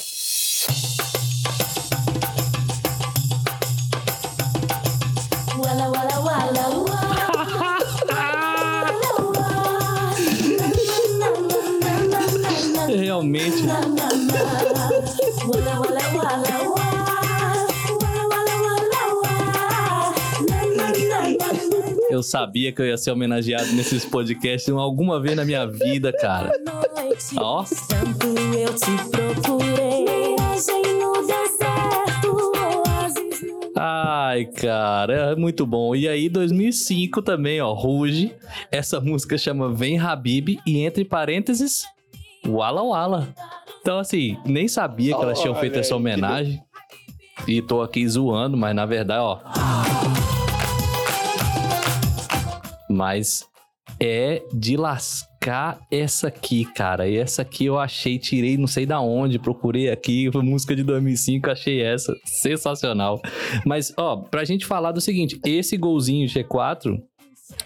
Walla 5.58 5.90
walla 5.90 6.20
walla 6.20 6.85
walla. 16.14 16.66
Eu 22.10 22.24
sabia 22.24 22.72
que 22.72 22.82
eu 22.82 22.86
ia 22.86 22.98
ser 22.98 23.12
homenageado 23.12 23.74
nesses 23.74 24.06
podcasts 24.06 24.74
alguma 24.74 25.20
vez 25.20 25.36
na 25.36 25.44
minha 25.44 25.66
vida, 25.66 26.14
cara. 26.14 26.50
Ó. 27.36 27.66
Ai, 33.78 34.46
cara, 34.46 35.32
é 35.32 35.36
muito 35.36 35.66
bom. 35.66 35.94
E 35.94 36.08
aí, 36.08 36.30
2005 36.30 37.22
também, 37.22 37.60
ó, 37.60 37.74
Ruge. 37.74 38.34
Essa 38.72 39.02
música 39.02 39.38
chama 39.38 39.74
Vem 39.74 40.00
Habib 40.00 40.58
e 40.66 40.80
entre 40.80 41.04
parênteses, 41.04 41.84
Wala 42.48 42.84
Wala. 42.84 43.34
Então, 43.82 44.00
assim, 44.00 44.38
nem 44.46 44.68
sabia 44.68 45.16
que 45.16 45.22
elas 45.22 45.40
tinham 45.40 45.56
feito 45.56 45.78
essa 45.78 45.90
que 45.90 45.94
homenagem. 45.94 46.62
E 47.48 47.62
tô 47.62 47.82
aqui 47.82 48.08
zoando, 48.08 48.58
mas 48.58 48.76
na 48.76 48.86
verdade, 48.86 49.22
ó. 49.22 49.40
Mas 52.90 53.46
é 54.00 54.42
de 54.54 54.78
lascar 54.78 55.80
essa 55.92 56.28
aqui, 56.28 56.66
cara. 56.66 57.08
E 57.08 57.18
essa 57.18 57.42
aqui 57.42 57.66
eu 57.66 57.78
achei, 57.78 58.18
tirei 58.18 58.58
não 58.58 58.68
sei 58.68 58.86
da 58.86 59.00
onde, 59.00 59.38
procurei 59.38 59.90
aqui, 59.90 60.30
foi 60.32 60.42
música 60.44 60.76
de 60.76 60.84
2005, 60.84 61.50
achei 61.52 61.82
essa 61.82 62.16
sensacional. 62.26 63.22
Mas, 63.66 63.94
ó, 63.98 64.18
pra 64.18 64.46
gente 64.46 64.66
falar 64.66 64.92
do 64.92 65.02
seguinte, 65.02 65.40
esse 65.46 65.78
golzinho 65.78 66.28
G4 66.28 67.00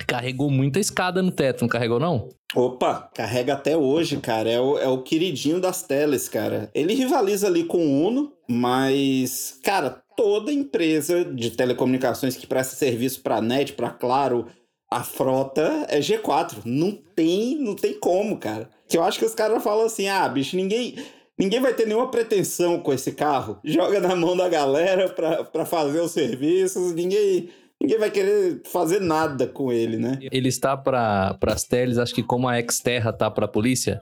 carregou 0.07 0.49
muita 0.49 0.79
escada 0.79 1.21
no 1.21 1.31
teto, 1.31 1.61
não 1.61 1.67
carregou 1.67 1.99
não? 1.99 2.29
Opa, 2.55 3.09
carrega 3.13 3.53
até 3.53 3.77
hoje, 3.77 4.17
cara. 4.17 4.49
É 4.49 4.59
o, 4.59 4.77
é 4.77 4.87
o 4.87 5.03
queridinho 5.03 5.59
das 5.59 5.83
teles, 5.83 6.27
cara. 6.27 6.69
Ele 6.73 6.93
rivaliza 6.93 7.47
ali 7.47 7.63
com 7.63 7.77
o 7.77 8.07
Uno, 8.07 8.33
mas, 8.49 9.59
cara, 9.63 10.01
toda 10.17 10.51
empresa 10.51 11.23
de 11.23 11.51
telecomunicações 11.51 12.35
que 12.35 12.47
presta 12.47 12.75
serviço 12.75 13.21
pra 13.21 13.39
net, 13.39 13.73
pra 13.73 13.91
Claro, 13.91 14.47
a 14.91 15.03
frota 15.03 15.85
é 15.89 15.99
G4. 15.99 16.63
Não 16.65 16.91
tem, 16.91 17.57
não 17.59 17.75
tem 17.75 17.93
como, 17.99 18.37
cara. 18.37 18.69
Que 18.87 18.97
eu 18.97 19.03
acho 19.03 19.19
que 19.19 19.25
os 19.25 19.35
caras 19.35 19.63
falam 19.63 19.85
assim: 19.85 20.07
ah, 20.07 20.27
bicho, 20.27 20.55
ninguém. 20.55 20.95
Ninguém 21.37 21.61
vai 21.61 21.73
ter 21.73 21.87
nenhuma 21.87 22.11
pretensão 22.11 22.81
com 22.81 22.91
esse 22.91 23.13
carro. 23.13 23.59
Joga 23.63 24.01
na 24.01 24.13
mão 24.13 24.35
da 24.35 24.49
galera 24.49 25.07
pra 25.07 25.65
fazer 25.65 26.01
os 26.01 26.11
serviços. 26.11 26.93
Ninguém, 26.93 27.47
ninguém 27.81 27.97
vai 27.97 28.11
querer 28.11 28.61
fazer 28.65 28.99
nada 28.99 29.47
com 29.47 29.71
ele, 29.71 29.97
né? 29.97 30.19
Ele 30.31 30.49
está 30.49 30.75
para 30.75 31.37
as 31.47 31.63
teles, 31.63 31.97
acho 31.97 32.13
que 32.13 32.23
como 32.23 32.47
a 32.47 32.55
Xterra 32.61 33.13
tá 33.13 33.29
para 33.31 33.45
a 33.45 33.49
polícia. 33.49 34.01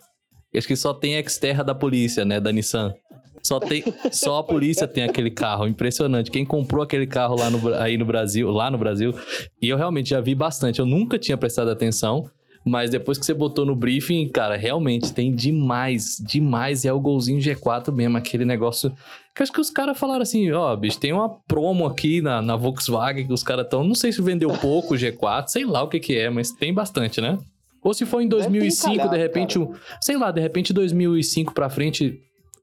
Acho 0.55 0.67
que 0.67 0.75
só 0.75 0.93
tem 0.93 1.17
a 1.17 1.29
Xterra 1.29 1.63
da 1.63 1.75
polícia, 1.75 2.25
né, 2.25 2.39
da 2.39 2.51
Nissan. 2.51 2.93
Só 3.43 3.59
tem, 3.59 3.83
só 4.11 4.39
a 4.39 4.43
polícia 4.43 4.87
tem 4.87 5.03
aquele 5.03 5.31
carro, 5.31 5.67
impressionante. 5.67 6.31
Quem 6.31 6.45
comprou 6.45 6.83
aquele 6.83 7.05
carro 7.07 7.35
lá 7.35 7.49
no, 7.49 7.73
aí 7.75 7.97
no 7.97 8.05
Brasil, 8.05 8.49
lá 8.49 8.69
no 8.69 8.77
Brasil, 8.77 9.13
e 9.61 9.69
eu 9.69 9.77
realmente 9.77 10.09
já 10.09 10.19
vi 10.19 10.35
bastante. 10.35 10.79
Eu 10.79 10.85
nunca 10.85 11.17
tinha 11.19 11.37
prestado 11.37 11.69
atenção, 11.69 12.29
mas 12.67 12.89
depois 12.89 13.17
que 13.17 13.25
você 13.25 13.33
botou 13.33 13.65
no 13.65 13.75
briefing, 13.75 14.27
cara, 14.29 14.55
realmente 14.57 15.13
tem 15.13 15.33
demais, 15.33 16.17
demais. 16.25 16.83
E 16.83 16.87
é 16.87 16.93
o 16.93 16.99
golzinho 16.99 17.39
G4 17.39 17.91
mesmo, 17.93 18.17
aquele 18.17 18.45
negócio. 18.45 18.91
Que 19.35 19.43
acho 19.43 19.51
que 19.51 19.61
os 19.61 19.69
caras 19.69 19.97
falaram 19.97 20.21
assim: 20.21 20.51
ó, 20.51 20.75
bicho, 20.75 20.99
tem 20.99 21.13
uma 21.13 21.29
promo 21.47 21.85
aqui 21.85 22.21
na, 22.21 22.41
na 22.41 22.55
Volkswagen 22.55 23.27
que 23.27 23.33
os 23.33 23.43
caras 23.43 23.65
estão. 23.65 23.83
Não 23.83 23.95
sei 23.95 24.11
se 24.11 24.21
vendeu 24.21 24.49
pouco 24.49 24.95
o 24.95 24.97
G4, 24.97 25.47
sei 25.47 25.65
lá 25.65 25.83
o 25.83 25.87
que 25.87 25.99
que 25.99 26.15
é, 26.17 26.29
mas 26.29 26.51
tem 26.51 26.73
bastante, 26.73 27.21
né? 27.21 27.37
Ou 27.83 27.93
se 27.93 28.05
foi 28.05 28.23
em 28.23 28.27
Deve 28.27 28.43
ter 28.43 28.49
2005, 28.49 29.09
de 29.09 29.17
repente, 29.17 29.59
um, 29.59 29.73
sei 30.01 30.17
lá, 30.17 30.31
de 30.31 30.41
repente 30.41 30.73
2005 30.73 31.53
pra 31.53 31.69
frente 31.69 32.19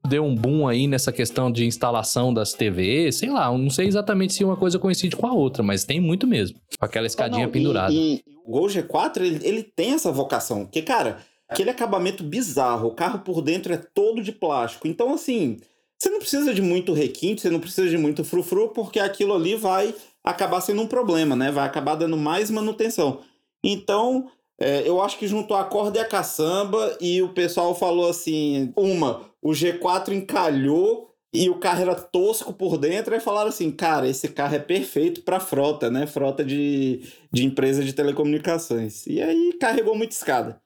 deu 0.07 0.23
um 0.25 0.35
boom 0.35 0.69
aí 0.69 0.87
nessa 0.87 1.11
questão 1.11 1.51
de 1.51 1.65
instalação 1.65 2.33
das 2.33 2.53
TVs, 2.53 3.17
sei 3.17 3.31
lá, 3.31 3.51
não 3.57 3.71
sei 3.71 3.87
exatamente 3.87 4.35
se 4.35 4.45
uma 4.45 4.57
coisa 4.57 4.79
coincide 4.79 5.17
com 5.17 5.27
a 5.27 5.33
outra, 5.33 5.63
mas 5.63 5.85
tem 5.85 5.99
muito 6.01 6.27
mesmo. 6.27 6.59
Com 6.79 6.85
aquela 6.85 7.07
escadinha 7.07 7.45
Não, 7.45 7.49
e- 7.49 7.53
pendurada. 7.53 7.93
E, 7.93 8.23
o 8.45 8.53
Gol 8.53 8.67
G4, 8.67 9.23
ele, 9.23 9.41
ele 9.43 9.63
tem 9.63 9.95
essa 9.95 10.13
vocação. 10.13 10.67
Porque, 10.67 10.83
cara, 10.83 11.19
aquele 11.49 11.71
acabamento 11.71 12.23
bizarro, 12.23 12.89
o 12.89 12.95
carro 12.95 13.21
por 13.21 13.41
dentro 13.41 13.73
é 13.73 13.79
todo 13.79 14.23
de 14.23 14.31
plástico. 14.31 14.87
Então, 14.87 15.15
assim, 15.15 15.59
você 15.99 16.11
não 16.11 16.19
precisa 16.19 16.53
de 16.53 16.61
muito 16.61 16.93
requinte, 16.93 17.41
você 17.41 17.51
não 17.51 17.59
precisa 17.59 17.89
de 17.89 17.97
muito 17.97 18.23
frufru, 18.23 18.69
porque 18.69 19.01
aquilo 19.01 19.35
ali 19.35 19.57
vai 19.57 19.95
acabar 20.23 20.61
sendo 20.61 20.83
um 20.83 20.87
problema, 20.87 21.35
né? 21.35 21.51
Vai 21.51 21.67
acabar 21.67 21.95
dando 21.95 22.17
mais 22.19 22.51
manutenção. 22.51 23.21
Então, 23.65 24.31
é, 24.61 24.87
eu 24.87 25.01
acho 25.01 25.19
que 25.19 25.27
juntou 25.27 25.57
a 25.57 25.65
corda 25.65 25.99
e 25.99 26.03
a 26.03 26.07
caçamba 26.07 26.97
e 27.01 27.23
o 27.23 27.31
pessoal 27.31 27.75
falou 27.75 28.09
assim: 28.09 28.73
uma, 28.77 29.23
o 29.41 29.53
G4 29.53 30.13
encalhou 30.13 31.14
e 31.35 31.51
o 31.51 31.59
carro 31.59 31.83
era 31.83 31.95
tosco 31.97 32.53
por 32.53 32.79
dentro, 32.79 33.15
e 33.15 33.21
falaram 33.21 33.49
assim: 33.49 33.71
cara, 33.73 34.09
esse 34.09 34.29
carro 34.29 34.55
é 34.55 34.61
perfeito 34.61 35.23
para 35.23 35.41
frota, 35.41 35.91
né? 35.91 36.07
Frota 36.07 36.45
de, 36.45 37.03
de 37.33 37.45
empresa 37.45 37.85
de 37.85 37.93
telecomunicações. 37.93 39.07
E 39.07 39.21
aí 39.21 39.53
carregou 39.61 39.97
muita 39.97 40.15
escada. 40.15 40.64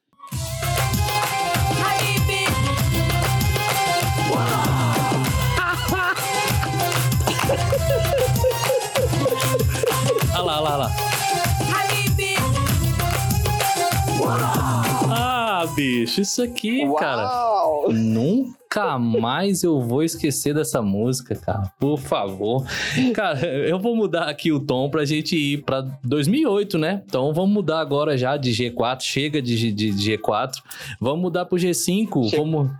Bicho, 15.78 16.20
isso 16.20 16.42
aqui, 16.42 16.84
cara. 16.98 17.22
Uau! 17.22 17.92
Nunca 17.92 18.98
mais 18.98 19.62
eu 19.62 19.80
vou 19.80 20.02
esquecer 20.02 20.52
dessa 20.52 20.82
música, 20.82 21.36
cara. 21.36 21.72
Por 21.78 21.98
favor. 21.98 22.66
Cara, 23.14 23.46
eu 23.46 23.78
vou 23.78 23.94
mudar 23.94 24.24
aqui 24.24 24.50
o 24.50 24.58
tom 24.58 24.90
pra 24.90 25.04
gente 25.04 25.36
ir 25.36 25.62
pra 25.62 25.82
2008, 26.02 26.78
né? 26.78 27.02
Então 27.06 27.32
vamos 27.32 27.50
mudar 27.50 27.78
agora 27.78 28.18
já 28.18 28.36
de 28.36 28.50
G4. 28.50 29.02
Chega 29.02 29.40
de, 29.40 29.72
de, 29.72 29.92
de 29.92 30.16
G4. 30.16 30.54
Vamos 31.00 31.20
mudar 31.20 31.44
pro 31.44 31.56
G5. 31.56 32.28
Chega. 32.28 32.42
Vamos. 32.42 32.70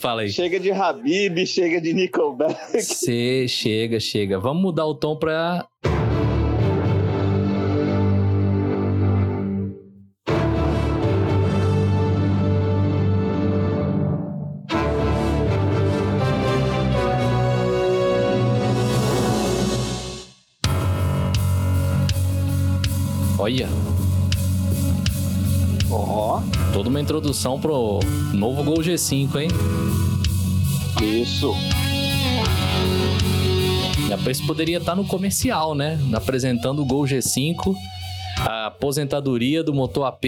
Fala 0.00 0.22
aí. 0.22 0.30
Chega 0.30 0.58
de 0.58 0.72
Habib, 0.72 1.46
chega 1.46 1.78
de 1.78 1.92
Nickelback. 1.92 2.80
Cê, 2.80 3.46
chega, 3.46 4.00
chega. 4.00 4.38
Vamos 4.38 4.62
mudar 4.62 4.86
o 4.86 4.94
tom 4.94 5.14
pra. 5.14 5.66
Olha, 23.46 23.68
Ó, 25.88 26.40
toda 26.72 26.88
uma 26.88 27.00
introdução 27.00 27.60
pro 27.60 28.00
novo 28.34 28.64
Gol 28.64 28.78
G5, 28.78 29.40
hein? 29.40 29.48
isso. 31.00 31.54
Isso 34.28 34.46
poderia 34.48 34.78
estar 34.78 34.96
no 34.96 35.04
comercial, 35.06 35.76
né? 35.76 35.96
Apresentando 36.12 36.82
o 36.82 36.84
Gol 36.84 37.04
G5, 37.04 37.72
a 38.40 38.66
aposentadoria 38.66 39.62
do 39.62 39.72
motor 39.72 40.06
AP. 40.06 40.24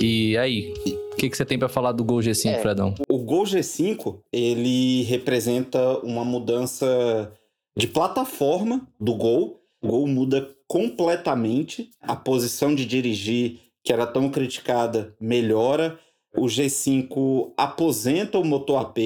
E 0.00 0.36
aí, 0.38 0.72
o 1.12 1.16
que, 1.16 1.28
que 1.28 1.36
você 1.36 1.44
tem 1.44 1.58
pra 1.58 1.68
falar 1.68 1.90
do 1.90 2.04
Gol 2.04 2.20
G5, 2.20 2.46
É. 2.48 2.60
Fredão? 2.60 2.94
O 3.10 3.18
Gol 3.18 3.42
G5, 3.42 4.20
ele 4.32 5.02
representa 5.02 5.98
uma 6.04 6.24
mudança 6.24 7.32
de 7.76 7.88
plataforma 7.88 8.86
do 9.00 9.16
Gol. 9.16 9.63
Gol 9.84 10.06
muda 10.06 10.48
completamente. 10.66 11.90
A 12.00 12.16
posição 12.16 12.74
de 12.74 12.86
dirigir, 12.86 13.60
que 13.82 13.92
era 13.92 14.06
tão 14.06 14.30
criticada, 14.30 15.14
melhora. 15.20 15.98
O 16.36 16.46
G5 16.46 17.52
aposenta 17.56 18.38
o 18.38 18.44
motor 18.44 18.80
AP, 18.80 18.98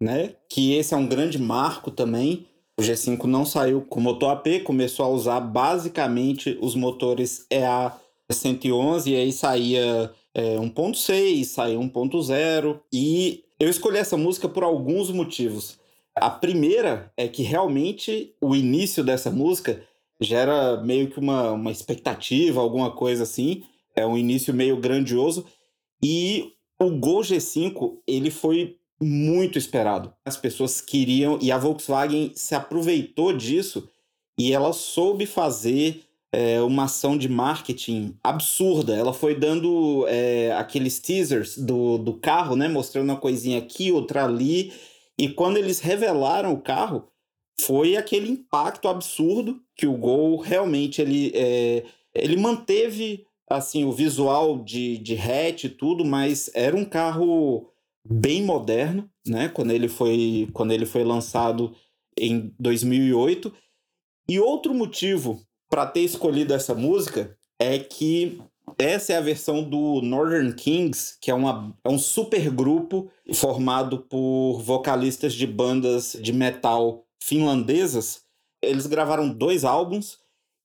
né? 0.00 0.34
Que 0.48 0.74
esse 0.74 0.94
é 0.94 0.96
um 0.96 1.06
grande 1.06 1.38
marco 1.38 1.90
também. 1.90 2.46
O 2.78 2.82
G5 2.82 3.24
não 3.24 3.44
saiu 3.44 3.80
com 3.80 4.00
motor 4.00 4.30
AP, 4.30 4.62
começou 4.62 5.04
a 5.04 5.08
usar 5.08 5.40
basicamente 5.40 6.56
os 6.60 6.76
motores 6.76 7.44
EA 7.50 7.92
111 8.30 9.10
e 9.10 9.16
aí 9.16 9.32
saía 9.32 10.12
é, 10.32 10.56
1.6, 10.56 11.44
saiu 11.44 11.80
1.0 11.80 12.78
e 12.92 13.42
eu 13.58 13.68
escolhi 13.68 13.98
essa 13.98 14.16
música 14.16 14.48
por 14.48 14.62
alguns 14.62 15.10
motivos. 15.10 15.78
A 16.14 16.30
primeira 16.30 17.12
é 17.16 17.26
que 17.26 17.42
realmente 17.42 18.32
o 18.40 18.54
início 18.54 19.02
dessa 19.02 19.30
música 19.30 19.82
gera 20.20 20.82
meio 20.82 21.08
que 21.10 21.18
uma, 21.18 21.52
uma 21.52 21.70
expectativa, 21.70 22.60
alguma 22.60 22.90
coisa 22.90 23.22
assim. 23.22 23.62
É 23.94 24.06
um 24.06 24.16
início 24.16 24.52
meio 24.54 24.76
grandioso. 24.76 25.46
E 26.02 26.52
o 26.80 26.90
Gol 26.90 27.22
G5, 27.22 27.98
ele 28.06 28.30
foi 28.30 28.76
muito 29.00 29.58
esperado. 29.58 30.12
As 30.24 30.36
pessoas 30.36 30.80
queriam, 30.80 31.38
e 31.40 31.52
a 31.52 31.58
Volkswagen 31.58 32.32
se 32.34 32.54
aproveitou 32.54 33.32
disso 33.32 33.88
e 34.38 34.52
ela 34.52 34.72
soube 34.72 35.26
fazer 35.26 36.04
é, 36.32 36.60
uma 36.60 36.84
ação 36.84 37.16
de 37.16 37.28
marketing 37.28 38.16
absurda. 38.22 38.94
Ela 38.94 39.12
foi 39.12 39.34
dando 39.34 40.04
é, 40.08 40.52
aqueles 40.52 40.98
teasers 40.98 41.56
do, 41.56 41.98
do 41.98 42.14
carro, 42.14 42.54
né? 42.54 42.68
Mostrando 42.68 43.10
uma 43.10 43.16
coisinha 43.16 43.58
aqui, 43.58 43.90
outra 43.90 44.24
ali. 44.24 44.72
E 45.18 45.28
quando 45.28 45.56
eles 45.56 45.80
revelaram 45.80 46.52
o 46.52 46.60
carro, 46.60 47.08
foi 47.60 47.96
aquele 47.96 48.30
impacto 48.30 48.88
absurdo 48.88 49.60
que 49.76 49.86
o 49.86 49.96
Gol 49.96 50.38
realmente 50.38 51.02
ele, 51.02 51.32
é, 51.34 51.84
ele 52.14 52.36
manteve 52.36 53.26
assim 53.48 53.84
o 53.84 53.92
visual 53.92 54.62
de, 54.62 54.98
de 54.98 55.14
hatch 55.16 55.64
e 55.64 55.68
tudo, 55.68 56.04
mas 56.04 56.50
era 56.54 56.76
um 56.76 56.84
carro 56.84 57.70
bem 58.04 58.42
moderno, 58.42 59.08
né? 59.26 59.48
Quando 59.48 59.70
ele 59.70 59.88
foi, 59.88 60.48
quando 60.52 60.72
ele 60.72 60.86
foi 60.86 61.04
lançado 61.04 61.74
em 62.16 62.54
2008. 62.58 63.52
E 64.28 64.38
outro 64.38 64.74
motivo 64.74 65.40
para 65.70 65.86
ter 65.86 66.00
escolhido 66.00 66.52
essa 66.54 66.74
música 66.74 67.36
é 67.58 67.78
que 67.78 68.40
essa 68.78 69.12
é 69.12 69.16
a 69.16 69.22
versão 69.22 69.62
do 69.62 70.02
Northern 70.02 70.52
Kings, 70.54 71.16
que 71.20 71.30
é, 71.30 71.34
uma, 71.34 71.74
é 71.82 71.88
um 71.88 71.98
super 71.98 72.50
grupo 72.50 73.10
formado 73.34 73.98
por 74.00 74.60
vocalistas 74.60 75.32
de 75.32 75.46
bandas 75.46 76.16
de 76.20 76.32
metal 76.32 77.04
finlandesas. 77.20 78.22
Eles 78.62 78.86
gravaram 78.86 79.28
dois 79.28 79.64
álbuns 79.64 80.18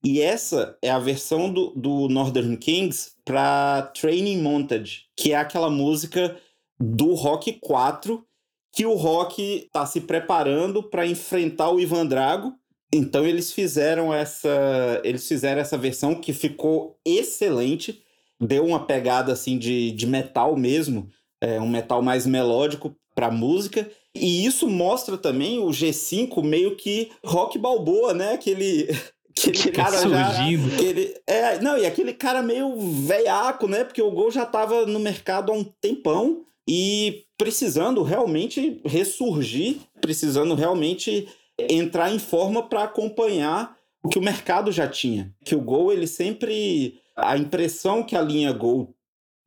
e 0.04 0.20
essa 0.20 0.78
é 0.82 0.89
a 0.89 1.00
versão 1.00 1.52
do, 1.52 1.70
do 1.72 2.10
Northern 2.10 2.58
Kings 2.58 3.12
para 3.24 3.84
Training 3.94 4.42
Montage, 4.42 5.06
que 5.16 5.32
é 5.32 5.36
aquela 5.36 5.70
música 5.70 6.38
do 6.80 7.13
Rock 7.13 7.54
4 7.62 8.26
que 8.74 8.86
o 8.88 8.96
Rock 8.96 9.42
está 9.42 9.86
se 9.86 10.02
preparando 10.02 10.82
para 10.82 11.06
enfrentar 11.06 11.70
o 11.70 11.80
Ivan 11.80 12.08
Drago. 12.08 12.54
Então 12.92 13.26
eles 13.26 13.54
fizeram 13.54 14.13
essa, 14.13 15.00
eles 15.04 15.28
fizeram 15.28 15.62
essa 15.62 15.78
versão 15.78 16.16
que 16.16 16.34
ficou 16.34 17.00
excelente, 17.06 18.04
deu 18.42 18.66
uma 18.66 18.86
pegada 18.86 19.32
assim 19.32 19.58
de, 19.58 19.92
de 19.92 20.08
metal 20.08 20.56
mesmo, 20.58 21.08
é, 21.39 21.62
um 21.62 21.70
metal 21.70 22.02
mais 22.02 22.26
melódico 22.26 22.96
para 23.16 23.32
música. 23.32 23.89
E 24.15 24.45
isso 24.45 24.67
mostra 24.67 25.17
também 25.17 25.60
o 25.60 25.67
G5 25.69 26.43
meio 26.43 26.76
que 26.76 27.12
rock 27.26 27.58
balboa, 27.58 28.13
né? 28.13 28.34
Aquele 28.34 28.88
aquele 29.36 29.71
cara 29.71 29.97
surgindo. 29.97 30.69
já 30.69 30.76
aquele, 30.76 31.15
é, 31.26 31.60
não, 31.60 31.78
e 31.78 31.86
aquele 31.86 32.13
cara 32.13 32.41
meio 32.41 32.76
veiaco, 32.78 33.67
né? 33.67 33.84
Porque 33.84 34.02
o 34.02 34.12
Gol 34.12 34.32
já 34.32 34.43
estava 34.43 34.86
no 34.86 34.99
mercado 34.99 35.52
há 35.52 35.56
um 35.56 35.63
tempão 35.63 36.43
e 36.67 37.26
precisando 37.38 38.04
realmente 38.04 38.80
ressurgir, 38.86 39.78
precisando 39.99 40.54
realmente 40.54 41.28
entrar 41.58 42.13
em 42.13 42.19
forma 42.19 42.63
para 42.63 42.84
acompanhar 42.84 43.76
o 44.04 44.10
que 44.10 44.19
o 44.19 44.23
mercado 44.23 44.71
já 44.71 44.88
tinha. 44.88 45.34
Que 45.43 45.56
o 45.56 45.62
Gol, 45.62 45.91
ele 45.91 46.08
sempre. 46.08 46.99
A 47.15 47.38
impressão 47.38 48.04
que 48.04 48.15
a 48.15 48.21
linha 48.21 48.52
Gol 48.52 48.93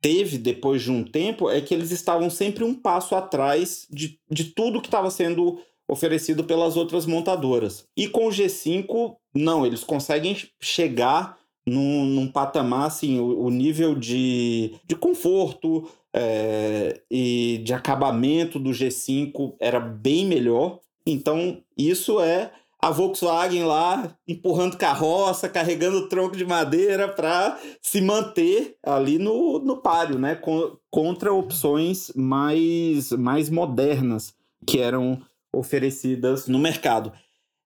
teve 0.01 0.37
depois 0.37 0.81
de 0.81 0.91
um 0.91 1.03
tempo 1.03 1.49
é 1.49 1.61
que 1.61 1.73
eles 1.73 1.91
estavam 1.91 2.29
sempre 2.29 2.63
um 2.63 2.73
passo 2.73 3.15
atrás 3.15 3.87
de, 3.89 4.19
de 4.29 4.45
tudo 4.45 4.81
que 4.81 4.87
estava 4.87 5.09
sendo 5.09 5.59
oferecido 5.87 6.43
pelas 6.43 6.75
outras 6.75 7.05
montadoras. 7.05 7.85
E 7.95 8.07
com 8.07 8.27
o 8.27 8.31
G5, 8.31 9.15
não, 9.33 9.65
eles 9.65 9.83
conseguem 9.83 10.37
chegar 10.59 11.37
num, 11.65 12.05
num 12.05 12.27
patamar, 12.27 12.87
assim, 12.87 13.19
o, 13.19 13.45
o 13.45 13.49
nível 13.49 13.95
de, 13.95 14.73
de 14.85 14.95
conforto, 14.95 15.87
é, 16.13 16.99
e 17.11 17.61
de 17.63 17.73
acabamento 17.73 18.59
do 18.59 18.71
G5 18.71 19.55
era 19.59 19.79
bem 19.79 20.25
melhor. 20.25 20.79
Então, 21.05 21.61
isso 21.77 22.19
é 22.19 22.51
a 22.87 22.91
Volkswagen 22.91 23.63
lá 23.63 24.15
empurrando 24.25 24.77
carroça, 24.77 25.49
carregando 25.49 26.07
tronco 26.07 26.37
de 26.37 26.45
madeira 26.45 27.09
para 27.09 27.59
se 27.81 27.99
manter 27.99 28.77
ali 28.81 29.19
no, 29.19 29.59
no 29.59 29.77
páreo, 29.77 30.17
né? 30.17 30.39
contra 30.89 31.33
opções 31.33 32.11
mais, 32.15 33.11
mais 33.11 33.49
modernas 33.49 34.33
que 34.65 34.79
eram 34.79 35.21
oferecidas 35.53 36.47
no 36.47 36.57
mercado. 36.57 37.11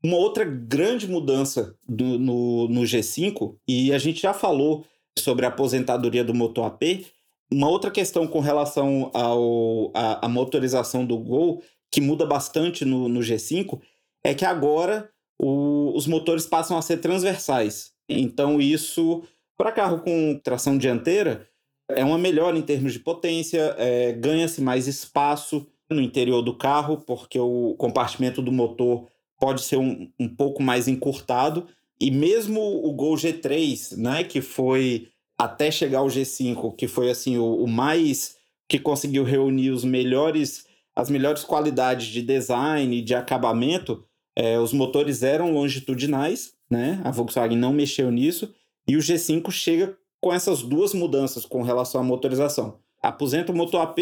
Uma 0.03 0.17
outra 0.17 0.43
grande 0.43 1.07
mudança 1.07 1.75
do, 1.87 2.17
no, 2.17 2.67
no 2.67 2.81
G5, 2.81 3.55
e 3.67 3.93
a 3.93 3.99
gente 3.99 4.23
já 4.23 4.33
falou 4.33 4.83
sobre 5.19 5.45
a 5.45 5.49
aposentadoria 5.49 6.23
do 6.23 6.33
motor 6.33 6.65
AP, 6.65 7.05
uma 7.51 7.69
outra 7.69 7.91
questão 7.91 8.25
com 8.25 8.39
relação 8.39 9.11
ao, 9.13 9.91
a, 9.93 10.25
a 10.25 10.29
motorização 10.29 11.05
do 11.05 11.19
Gol, 11.19 11.61
que 11.91 12.01
muda 12.01 12.25
bastante 12.25 12.83
no, 12.83 13.07
no 13.07 13.19
G5, 13.19 13.79
é 14.23 14.33
que 14.33 14.45
agora 14.45 15.09
o, 15.39 15.95
os 15.95 16.07
motores 16.07 16.45
passam 16.45 16.77
a 16.77 16.81
ser 16.81 16.97
transversais. 16.97 17.91
Então, 18.07 18.59
isso, 18.59 19.23
para 19.57 19.71
carro 19.71 19.99
com 19.99 20.39
tração 20.43 20.77
dianteira, 20.77 21.47
é 21.89 22.03
uma 22.03 22.17
melhora 22.17 22.57
em 22.57 22.61
termos 22.61 22.93
de 22.93 22.99
potência, 22.99 23.75
é, 23.77 24.13
ganha-se 24.13 24.61
mais 24.61 24.87
espaço 24.87 25.67
no 25.89 26.01
interior 26.01 26.41
do 26.41 26.57
carro, 26.57 26.97
porque 26.97 27.39
o 27.39 27.75
compartimento 27.77 28.41
do 28.41 28.51
motor 28.51 29.07
pode 29.39 29.61
ser 29.61 29.77
um, 29.77 30.09
um 30.19 30.29
pouco 30.29 30.61
mais 30.61 30.87
encurtado. 30.87 31.67
E 31.99 32.11
mesmo 32.11 32.61
o 32.61 32.93
Gol 32.93 33.15
G3, 33.15 33.97
né, 33.97 34.23
que 34.23 34.41
foi 34.41 35.09
até 35.37 35.71
chegar 35.71 35.99
ao 35.99 36.07
G5, 36.07 36.75
que 36.75 36.87
foi 36.87 37.09
assim 37.09 37.37
o, 37.37 37.63
o 37.63 37.67
mais 37.67 38.37
que 38.69 38.79
conseguiu 38.79 39.23
reunir 39.23 39.71
os 39.71 39.83
melhores 39.83 40.65
as 40.95 41.09
melhores 41.09 41.43
qualidades 41.43 42.07
de 42.07 42.21
design 42.21 42.97
e 42.97 43.01
de 43.01 43.15
acabamento, 43.15 44.03
é, 44.41 44.59
os 44.59 44.73
motores 44.73 45.21
eram 45.21 45.53
longitudinais, 45.53 46.53
né? 46.67 46.99
A 47.03 47.11
Volkswagen 47.11 47.55
não 47.55 47.71
mexeu 47.71 48.09
nisso 48.09 48.51
e 48.87 48.97
o 48.97 48.99
G5 48.99 49.51
chega 49.51 49.95
com 50.19 50.33
essas 50.33 50.63
duas 50.63 50.95
mudanças 50.95 51.45
com 51.45 51.61
relação 51.61 52.01
à 52.01 52.03
motorização. 52.03 52.79
Aposenta 53.03 53.51
o 53.51 53.55
motor 53.55 53.81
AP, 53.81 53.99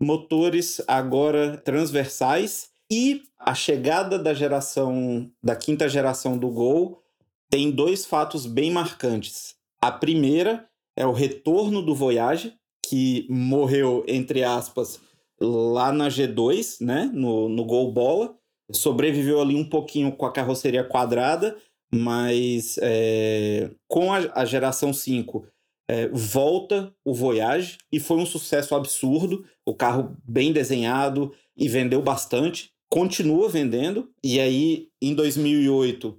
motores 0.00 0.80
agora 0.86 1.56
transversais 1.56 2.68
e 2.88 3.22
a 3.36 3.52
chegada 3.52 4.16
da 4.16 4.32
geração 4.32 5.28
da 5.42 5.56
quinta 5.56 5.88
geração 5.88 6.38
do 6.38 6.50
Gol 6.50 7.02
tem 7.50 7.72
dois 7.72 8.06
fatos 8.06 8.46
bem 8.46 8.70
marcantes. 8.70 9.56
A 9.82 9.90
primeira 9.90 10.68
é 10.96 11.04
o 11.04 11.12
retorno 11.12 11.82
do 11.82 11.96
Voyage, 11.96 12.54
que 12.88 13.26
morreu, 13.28 14.04
entre 14.06 14.44
aspas, 14.44 15.00
lá 15.40 15.90
na 15.90 16.08
G2, 16.08 16.76
né? 16.80 17.10
No, 17.12 17.48
no 17.48 17.64
Gol 17.64 17.90
Bola. 17.90 18.36
Sobreviveu 18.72 19.40
ali 19.40 19.54
um 19.54 19.68
pouquinho 19.68 20.12
com 20.12 20.26
a 20.26 20.32
carroceria 20.32 20.84
quadrada, 20.84 21.56
mas 21.92 22.78
é, 22.82 23.70
com 23.86 24.12
a, 24.12 24.18
a, 24.34 24.44
geração 24.44 24.92
5 24.92 25.46
é, 25.88 26.08
volta 26.08 26.92
o 27.04 27.12
Voyage 27.14 27.78
e 27.92 28.00
foi 28.00 28.16
um 28.16 28.26
sucesso 28.26 28.74
absurdo. 28.74 29.44
O 29.66 29.74
carro 29.74 30.16
bem 30.24 30.52
desenhado 30.52 31.32
e 31.56 31.68
vendeu 31.68 32.02
bastante. 32.02 32.70
Continua 32.90 33.48
vendendo. 33.48 34.10
E 34.22 34.40
aí, 34.40 34.88
em 35.00 35.14
2008, 35.14 36.18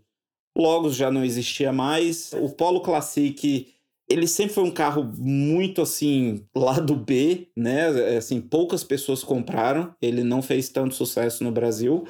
Logos 0.58 0.96
já 0.96 1.12
não 1.12 1.24
existia 1.24 1.72
mais. 1.72 2.32
O 2.34 2.50
Polo 2.50 2.82
Classic, 2.82 3.68
ele 4.10 4.28
sempre 4.28 4.54
foi 4.54 4.64
um 4.64 4.72
carro 4.72 5.12
muito 5.18 5.82
assim, 5.82 6.46
lado 6.56 6.96
B, 6.96 7.50
né? 7.56 7.88
Assim, 8.18 8.40
poucas 8.40 8.84
pessoas 8.84 9.24
compraram. 9.24 9.94
Ele 10.02 10.24
não 10.24 10.42
fez 10.42 10.70
tanto 10.70 10.96
sucesso 10.96 11.44
no 11.44 11.52
Brasil. 11.52 12.06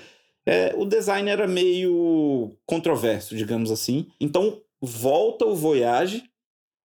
É, 0.45 0.73
o 0.77 0.86
design 0.86 1.29
era 1.29 1.47
meio 1.47 2.55
controverso, 2.65 3.36
digamos 3.36 3.71
assim. 3.71 4.08
Então, 4.19 4.62
volta 4.79 5.45
o 5.45 5.55
Voyage, 5.55 6.23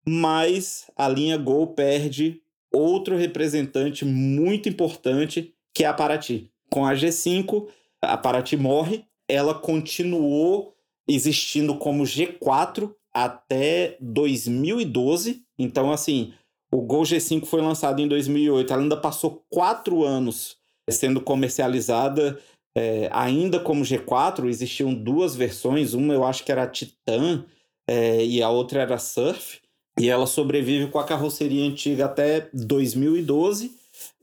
mas 0.07 0.89
a 0.95 1.07
linha 1.07 1.37
Gol 1.37 1.67
perde 1.67 2.41
outro 2.71 3.15
representante 3.15 4.03
muito 4.03 4.67
importante, 4.67 5.53
que 5.73 5.83
é 5.83 5.87
a 5.87 5.93
Paraty. 5.93 6.51
Com 6.69 6.85
a 6.85 6.93
G5, 6.93 7.67
a 8.01 8.17
Paraty 8.17 8.57
morre, 8.57 9.05
ela 9.27 9.53
continuou 9.53 10.73
existindo 11.07 11.75
como 11.75 12.03
G4 12.03 12.93
até 13.13 13.95
2012. 14.01 15.43
Então, 15.57 15.91
assim, 15.91 16.33
o 16.71 16.81
Gol 16.81 17.03
G5 17.03 17.45
foi 17.45 17.61
lançado 17.61 18.01
em 18.01 18.07
2008. 18.07 18.73
Ela 18.73 18.81
ainda 18.81 18.97
passou 18.97 19.45
quatro 19.49 20.03
anos 20.03 20.57
sendo 20.89 21.21
comercializada 21.21 22.37
é, 22.75 23.09
ainda 23.11 23.59
como 23.59 23.83
G4. 23.83 24.47
Existiam 24.47 24.93
duas 24.93 25.35
versões. 25.35 25.93
Uma 25.93 26.13
eu 26.13 26.23
acho 26.23 26.43
que 26.43 26.51
era 26.51 26.67
Titan 26.67 27.45
é, 27.87 28.23
e 28.23 28.43
a 28.43 28.49
outra 28.49 28.81
era 28.81 28.97
Surf. 28.97 29.59
E 29.97 30.09
ela 30.09 30.27
sobrevive 30.27 30.87
com 30.87 30.99
a 30.99 31.05
carroceria 31.05 31.65
antiga 31.65 32.05
até 32.05 32.49
2012. 32.53 33.71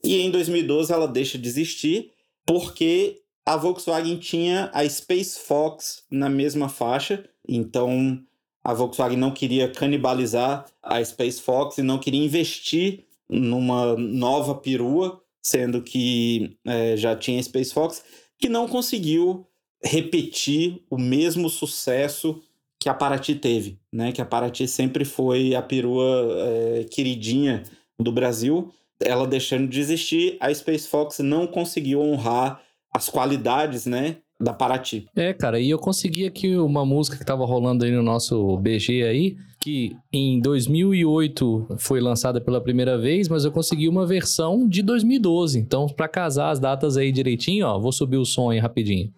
E 0.04 0.20
em 0.20 0.30
2012 0.30 0.92
ela 0.92 1.08
deixa 1.08 1.38
de 1.38 1.48
existir 1.48 2.12
porque 2.44 3.22
a 3.44 3.56
Volkswagen 3.56 4.18
tinha 4.18 4.70
a 4.72 4.88
Space 4.88 5.38
Fox 5.38 6.04
na 6.10 6.28
mesma 6.28 6.68
faixa, 6.68 7.24
então 7.48 8.20
a 8.62 8.72
Volkswagen 8.72 9.18
não 9.18 9.32
queria 9.32 9.68
canibalizar 9.68 10.66
a 10.82 11.04
Space 11.04 11.40
Fox 11.40 11.78
e 11.78 11.82
não 11.82 11.98
queria 11.98 12.24
investir 12.24 13.04
numa 13.28 13.96
nova 13.96 14.54
perua, 14.54 15.20
sendo 15.42 15.82
que 15.82 16.56
é, 16.64 16.96
já 16.96 17.16
tinha 17.16 17.42
Space 17.42 17.72
Fox, 17.72 18.04
que 18.42 18.48
não 18.48 18.66
conseguiu 18.66 19.46
repetir 19.82 20.82
o 20.90 20.98
mesmo 20.98 21.48
sucesso 21.48 22.42
que 22.78 22.88
a 22.88 22.94
Paraty 22.94 23.36
teve, 23.36 23.78
né? 23.92 24.10
Que 24.10 24.20
a 24.20 24.24
Paraty 24.24 24.66
sempre 24.66 25.04
foi 25.04 25.54
a 25.54 25.62
perua 25.62 26.26
é, 26.36 26.84
queridinha 26.90 27.62
do 27.98 28.10
Brasil. 28.10 28.72
Ela 29.00 29.28
deixando 29.28 29.68
de 29.68 29.78
existir, 29.78 30.36
a 30.40 30.52
Space 30.52 30.88
Fox 30.88 31.20
não 31.20 31.46
conseguiu 31.46 32.00
honrar 32.00 32.60
as 32.92 33.08
qualidades, 33.08 33.86
né? 33.86 34.16
Da 34.40 34.52
Paraty. 34.52 35.06
É, 35.14 35.32
cara, 35.32 35.60
e 35.60 35.70
eu 35.70 35.78
consegui 35.78 36.26
aqui 36.26 36.56
uma 36.56 36.84
música 36.84 37.16
que 37.16 37.24
tava 37.24 37.46
rolando 37.46 37.84
aí 37.84 37.92
no 37.92 38.02
nosso 38.02 38.56
BG 38.58 39.04
aí, 39.04 39.36
que 39.62 39.96
em 40.12 40.40
2008 40.40 41.76
foi 41.78 42.00
lançada 42.00 42.40
pela 42.40 42.60
primeira 42.60 42.98
vez, 42.98 43.28
mas 43.28 43.44
eu 43.44 43.52
consegui 43.52 43.88
uma 43.88 44.04
versão 44.04 44.68
de 44.68 44.82
2012. 44.82 45.56
Então, 45.56 45.86
para 45.86 46.08
casar 46.08 46.50
as 46.50 46.58
datas 46.58 46.96
aí 46.96 47.12
direitinho, 47.12 47.66
ó, 47.66 47.78
vou 47.78 47.92
subir 47.92 48.16
o 48.16 48.24
som 48.24 48.50
aí 48.50 48.58
rapidinho. 48.58 49.12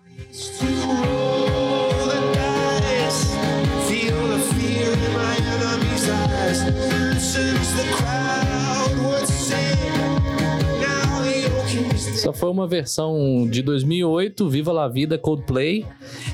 Essa 12.25 12.33
foi 12.33 12.49
uma 12.49 12.67
versão 12.67 13.47
de 13.47 13.61
2008, 13.61 14.49
Viva 14.49 14.73
la 14.73 14.89
Vida, 14.89 15.19
Coldplay. 15.19 15.85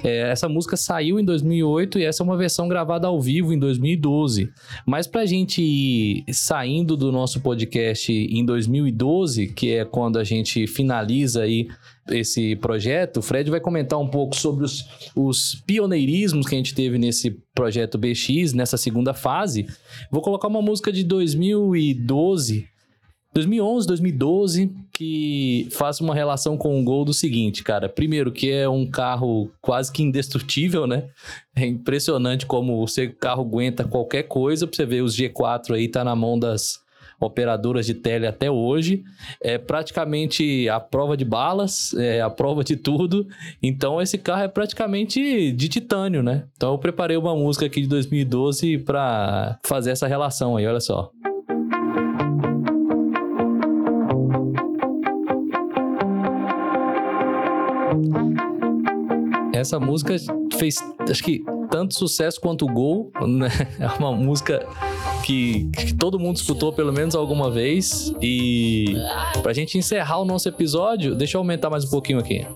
É, 0.05 0.31
essa 0.31 0.49
música 0.49 0.77
saiu 0.77 1.19
em 1.19 1.25
2008 1.25 1.99
e 1.99 2.05
essa 2.05 2.23
é 2.23 2.25
uma 2.25 2.37
versão 2.37 2.69
gravada 2.69 3.09
ao 3.09 3.21
vivo 3.21 3.53
em 3.53 3.59
2012. 3.59 4.49
Mas 4.87 5.09
pra 5.09 5.27
gente 5.27 5.61
ir 5.61 6.25
saindo 6.33 6.97
do 6.97 7.11
nosso 7.11 7.41
podcast 7.41 8.13
em 8.13 8.45
2012, 8.45 9.49
que 9.49 9.73
é 9.73 9.85
quando 9.85 10.21
a 10.21 10.23
gente 10.23 10.65
finaliza 10.69 11.43
aí 11.43 11.67
esse 12.09 12.55
projeto, 12.55 13.17
o 13.17 13.23
Fred 13.23 13.51
vai 13.51 13.59
comentar 13.59 13.99
um 13.99 14.07
pouco 14.07 14.37
sobre 14.37 14.65
os, 14.65 14.85
os 15.17 15.61
pioneirismos 15.67 16.47
que 16.47 16.55
a 16.55 16.59
gente 16.59 16.73
teve 16.73 16.99
nesse 16.99 17.33
projeto 17.53 17.99
BX, 17.99 18.53
nessa 18.53 18.77
segunda 18.77 19.13
fase. 19.13 19.67
Vou 20.09 20.23
colocar 20.23 20.47
uma 20.47 20.63
música 20.63 20.93
de 20.93 21.03
2012 21.03 22.69
2011, 23.33 23.87
2012, 23.87 24.73
que 24.93 25.69
faz 25.71 26.01
uma 26.01 26.15
relação 26.15 26.57
com 26.57 26.81
o 26.81 26.85
Gol 26.85 27.05
do 27.05 27.15
seguinte, 27.15 27.63
cara. 27.63 27.89
Primeiro, 27.89 28.33
que 28.33 28.51
é 28.51 28.69
um 28.69 28.85
carro 28.85 29.51
quase 29.61 29.93
que 29.93 30.03
indestrutível, 30.03 30.87
né? 30.87 31.09
É 31.55 31.65
impressionante 31.65 32.45
como 32.45 32.83
o 32.83 32.89
seu 32.89 33.13
carro 33.15 33.43
aguenta 33.43 33.85
qualquer 33.85 34.25
coisa. 34.25 34.67
Pra 34.67 34.77
você 34.77 34.85
ver, 34.85 35.03
os 35.03 35.17
G4 35.17 35.75
aí 35.75 35.87
tá 35.89 36.03
na 36.03 36.17
mão 36.17 36.39
das 36.39 36.81
operadoras 37.21 37.87
de 37.87 37.95
tele 37.95 38.27
até 38.27 38.51
hoje. 38.51 39.05
É 39.43 39.59
praticamente 39.59 40.69
a 40.69 40.81
prova 40.81 41.17
de 41.17 41.25
balas, 41.25 41.93
é 41.95 42.21
a 42.21 42.31
prova 42.31 42.65
de 42.65 42.77
tudo. 42.77 43.29
Então, 43.63 44.01
esse 44.01 44.19
carro 44.19 44.43
é 44.43 44.49
praticamente 44.49 45.53
de 45.53 45.69
titânio, 45.69 46.23
né? 46.23 46.45
Então, 46.57 46.73
eu 46.73 46.79
preparei 46.79 47.17
uma 47.17 47.37
música 47.37 47.67
aqui 47.67 47.83
de 47.83 47.89
2012 47.89 48.79
para 48.79 49.59
fazer 49.63 49.91
essa 49.91 50.07
relação 50.09 50.57
aí, 50.57 50.67
olha 50.67 50.81
só. 50.81 51.11
Essa 59.61 59.79
música 59.79 60.17
fez, 60.59 60.77
acho 61.01 61.23
que, 61.23 61.45
tanto 61.71 61.95
sucesso 61.95 62.41
quanto 62.41 62.65
o 62.65 62.73
Gol, 62.73 63.13
né? 63.29 63.49
É 63.79 63.87
uma 63.99 64.11
música 64.11 64.67
que, 65.23 65.69
que, 65.77 65.95
todo 65.95 66.19
mundo 66.19 66.37
escutou 66.37 66.73
pelo 66.73 66.91
menos 66.91 67.15
alguma 67.15 67.51
vez. 67.51 68.11
E 68.23 68.95
pra 69.43 69.53
gente 69.53 69.77
encerrar 69.77 70.19
o 70.19 70.25
nosso 70.25 70.49
episódio, 70.49 71.15
deixa 71.15 71.37
eu 71.37 71.41
aumentar 71.41 71.69
mais 71.69 71.85
um 71.85 71.91
pouquinho 71.91 72.19
aqui. 72.19 72.47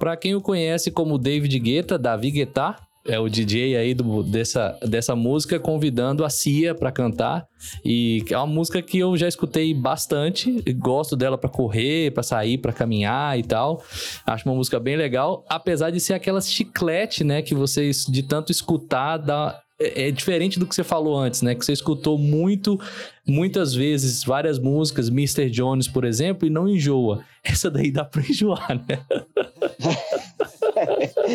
Pra 0.00 0.16
quem 0.16 0.34
o 0.34 0.40
conhece 0.40 0.90
como 0.90 1.16
David 1.16 1.56
Guetta, 1.60 1.96
Davi 1.96 2.32
Guetta, 2.32 2.74
é 3.06 3.18
o 3.18 3.28
DJ 3.28 3.76
aí 3.76 3.94
do, 3.94 4.22
dessa, 4.22 4.78
dessa 4.82 5.16
música 5.16 5.58
convidando 5.58 6.24
a 6.24 6.30
Cia 6.30 6.74
para 6.74 6.92
cantar 6.92 7.46
e 7.84 8.24
é 8.30 8.36
uma 8.36 8.46
música 8.46 8.82
que 8.82 8.98
eu 8.98 9.16
já 9.16 9.26
escutei 9.26 9.72
bastante, 9.72 10.62
gosto 10.76 11.16
dela 11.16 11.38
para 11.38 11.48
correr, 11.48 12.12
para 12.12 12.22
sair, 12.22 12.58
para 12.58 12.72
caminhar 12.72 13.38
e 13.38 13.42
tal. 13.42 13.82
Acho 14.26 14.48
uma 14.48 14.54
música 14.54 14.78
bem 14.78 14.96
legal, 14.96 15.44
apesar 15.48 15.90
de 15.90 16.00
ser 16.00 16.14
aquela 16.14 16.40
chiclete, 16.40 17.24
né, 17.24 17.42
que 17.42 17.54
vocês 17.54 18.04
de 18.06 18.22
tanto 18.22 18.52
escutar 18.52 19.16
dá 19.18 19.60
é, 19.80 20.08
é 20.08 20.10
diferente 20.10 20.58
do 20.58 20.66
que 20.66 20.74
você 20.74 20.84
falou 20.84 21.18
antes, 21.18 21.40
né? 21.40 21.54
Que 21.54 21.64
você 21.64 21.72
escutou 21.72 22.18
muito, 22.18 22.78
muitas 23.26 23.74
vezes, 23.74 24.22
várias 24.22 24.58
músicas, 24.58 25.08
Mr. 25.08 25.48
Jones, 25.48 25.88
por 25.88 26.04
exemplo, 26.04 26.46
e 26.46 26.50
não 26.50 26.68
enjoa. 26.68 27.24
Essa 27.42 27.70
daí 27.70 27.90
dá 27.90 28.04
pra 28.04 28.20
enjoar, 28.20 28.78
né? 28.86 29.00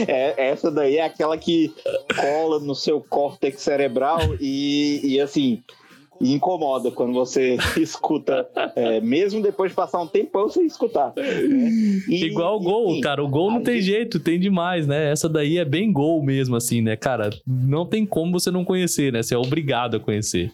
é, 0.08 0.49
essa 0.49 0.71
daí 0.71 0.97
é 0.97 1.05
aquela 1.05 1.38
que 1.38 1.73
cola 2.19 2.60
no 2.60 2.75
seu 2.75 3.01
córtex 3.01 3.62
cerebral 3.62 4.19
e, 4.39 5.01
e 5.03 5.21
assim, 5.21 5.63
incomoda 6.19 6.91
quando 6.91 7.13
você 7.13 7.58
escuta, 7.77 8.47
é, 8.75 9.01
mesmo 9.01 9.41
depois 9.41 9.71
de 9.71 9.75
passar 9.75 10.01
um 10.01 10.08
tempão 10.08 10.49
sem 10.49 10.65
escutar. 10.65 11.13
Né? 11.15 11.23
E, 12.08 12.25
Igual 12.25 12.58
o 12.58 12.60
gol, 12.60 12.91
enfim, 12.91 13.01
cara. 13.01 13.23
O 13.23 13.27
gol 13.27 13.51
não 13.51 13.62
tem 13.62 13.75
gente... 13.75 13.86
jeito, 13.86 14.19
tem 14.19 14.39
demais, 14.39 14.88
né? 14.88 15.12
Essa 15.12 15.27
daí 15.27 15.58
é 15.58 15.65
bem 15.65 15.91
gol 15.91 16.23
mesmo, 16.23 16.55
assim, 16.55 16.81
né, 16.81 16.95
cara? 16.95 17.29
Não 17.45 17.86
tem 17.86 18.05
como 18.05 18.39
você 18.39 18.51
não 18.51 18.63
conhecer, 18.63 19.12
né? 19.12 19.21
Você 19.21 19.36
é 19.36 19.38
obrigado 19.38 19.97
a 19.97 19.99
conhecer. 19.99 20.53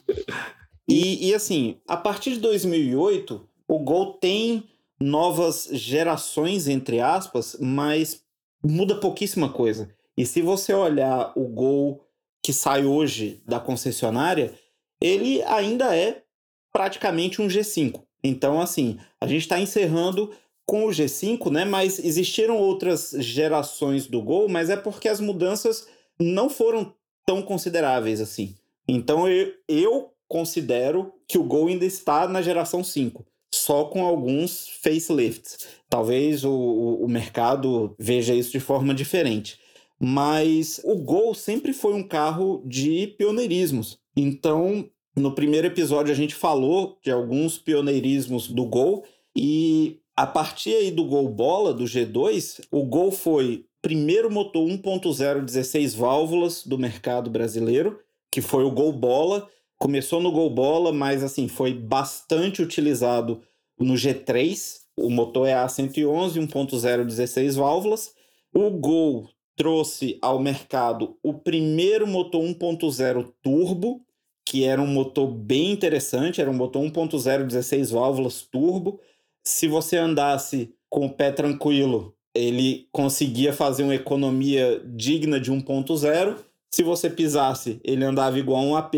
E, 0.88 1.30
e 1.30 1.34
assim, 1.34 1.78
a 1.88 1.96
partir 1.96 2.32
de 2.32 2.40
2008, 2.40 3.42
o 3.68 3.80
gol 3.80 4.14
tem 4.14 4.64
novas 5.00 5.70
gerações, 5.72 6.68
entre 6.68 7.00
aspas, 7.00 7.58
mas 7.60 8.22
muda 8.64 8.96
pouquíssima 8.96 9.50
coisa. 9.50 9.90
E 10.18 10.26
se 10.26 10.42
você 10.42 10.74
olhar 10.74 11.32
o 11.36 11.48
gol 11.48 12.06
que 12.44 12.54
sai 12.54 12.86
hoje 12.86 13.42
da 13.46 13.60
concessionária, 13.60 14.54
ele 15.02 15.42
ainda 15.44 15.96
é 15.96 16.24
praticamente 16.72 17.42
um 17.42 17.48
G5. 17.48 18.02
Então, 18.24 18.62
assim, 18.62 19.00
a 19.20 19.28
gente 19.28 19.42
está 19.42 19.60
encerrando 19.60 20.32
com 20.66 20.86
o 20.86 20.90
G5, 20.90 21.52
né? 21.52 21.66
Mas 21.66 22.00
existiram 22.00 22.58
outras 22.58 23.12
gerações 23.18 24.08
do 24.08 24.22
Gol, 24.22 24.48
mas 24.48 24.70
é 24.70 24.78
porque 24.78 25.10
as 25.10 25.20
mudanças 25.20 25.88
não 26.20 26.50
foram 26.50 26.94
tão 27.26 27.42
consideráveis 27.42 28.22
assim. 28.22 28.56
Então, 28.88 29.28
eu, 29.28 29.54
eu 29.68 30.14
considero 30.28 31.14
que 31.28 31.38
o 31.38 31.44
Gol 31.44 31.68
ainda 31.68 31.86
está 31.86 32.28
na 32.28 32.42
geração 32.42 32.84
5 32.84 33.26
só 33.62 33.86
com 33.86 34.04
alguns 34.06 34.68
facelifts. 34.82 35.68
Talvez 35.90 36.44
o, 36.44 36.52
o 36.52 37.08
mercado 37.08 37.96
veja 38.00 38.34
isso 38.34 38.52
de 38.52 38.60
forma 38.60 38.94
diferente. 38.94 39.60
Mas 40.00 40.82
o 40.84 40.96
Gol 40.96 41.36
sempre 41.36 41.74
foi 41.74 41.94
um 41.94 42.04
carro 42.04 42.64
de 42.66 43.08
pioneirismos. 43.18 44.00
Então, 44.16 44.90
no 45.16 45.34
primeiro 45.36 45.68
episódio 45.68 46.12
a 46.12 46.16
gente 46.16 46.34
falou 46.34 46.98
de 47.04 47.12
alguns 47.12 47.58
pioneirismos 47.58 48.48
do 48.48 48.66
Gol 48.66 49.04
e 49.36 50.00
a 50.16 50.26
partir 50.26 50.76
aí 50.76 50.92
do 50.92 51.06
Gol 51.06 51.30
Bola, 51.30 51.74
do 51.74 51.84
G2, 51.84 52.62
o 52.72 52.84
Gol 52.84 53.12
foi 53.12 53.66
primeiro 53.82 54.32
motor 54.32 54.68
1.0 54.68 55.46
16 55.46 55.94
válvulas 55.94 56.66
do 56.66 56.78
mercado 56.78 57.30
brasileiro, 57.30 58.00
que 58.32 58.42
foi 58.42 58.64
o 58.64 58.72
Gol 58.72 58.92
Bola, 58.92 59.48
Começou 59.82 60.22
no 60.22 60.32
Gol 60.32 60.52
Bola, 60.52 60.94
mas 60.94 61.24
assim, 61.24 61.48
foi 61.48 61.74
bastante 61.74 62.62
utilizado 62.62 63.42
no 63.84 63.96
G3. 63.96 64.82
O 64.98 65.10
motor 65.10 65.48
é 65.48 65.54
A111, 65.54 66.48
1.0, 66.48 67.06
16 67.06 67.56
válvulas. 67.56 68.14
O 68.54 68.70
Gol 68.70 69.30
trouxe 69.56 70.18
ao 70.22 70.40
mercado 70.40 71.18
o 71.24 71.34
primeiro 71.34 72.08
motor 72.08 72.42
1.0 72.42 73.32
turbo, 73.42 74.02
que 74.46 74.64
era 74.64 74.82
um 74.82 74.88
motor 74.88 75.28
bem 75.28 75.72
interessante, 75.72 76.42
era 76.42 76.50
um 76.50 76.54
motor 76.54 76.84
1.0 76.84 77.46
16 77.46 77.92
válvulas 77.92 78.42
turbo. 78.42 79.00
Se 79.44 79.68
você 79.68 79.98
andasse 79.98 80.74
com 80.90 81.06
o 81.06 81.10
pé 81.10 81.32
tranquilo, 81.32 82.16
ele 82.34 82.88
conseguia 82.92 83.54
fazer 83.54 83.84
uma 83.84 83.96
economia 83.96 84.82
digna 84.86 85.40
de 85.40 85.52
1.0. 85.52 86.38
Se 86.74 86.84
você 86.84 87.10
pisasse, 87.10 87.80
ele 87.84 88.04
andava 88.04 88.40
igual 88.40 88.62
a 88.62 88.66
um 88.66 88.76
AP. 88.76 88.96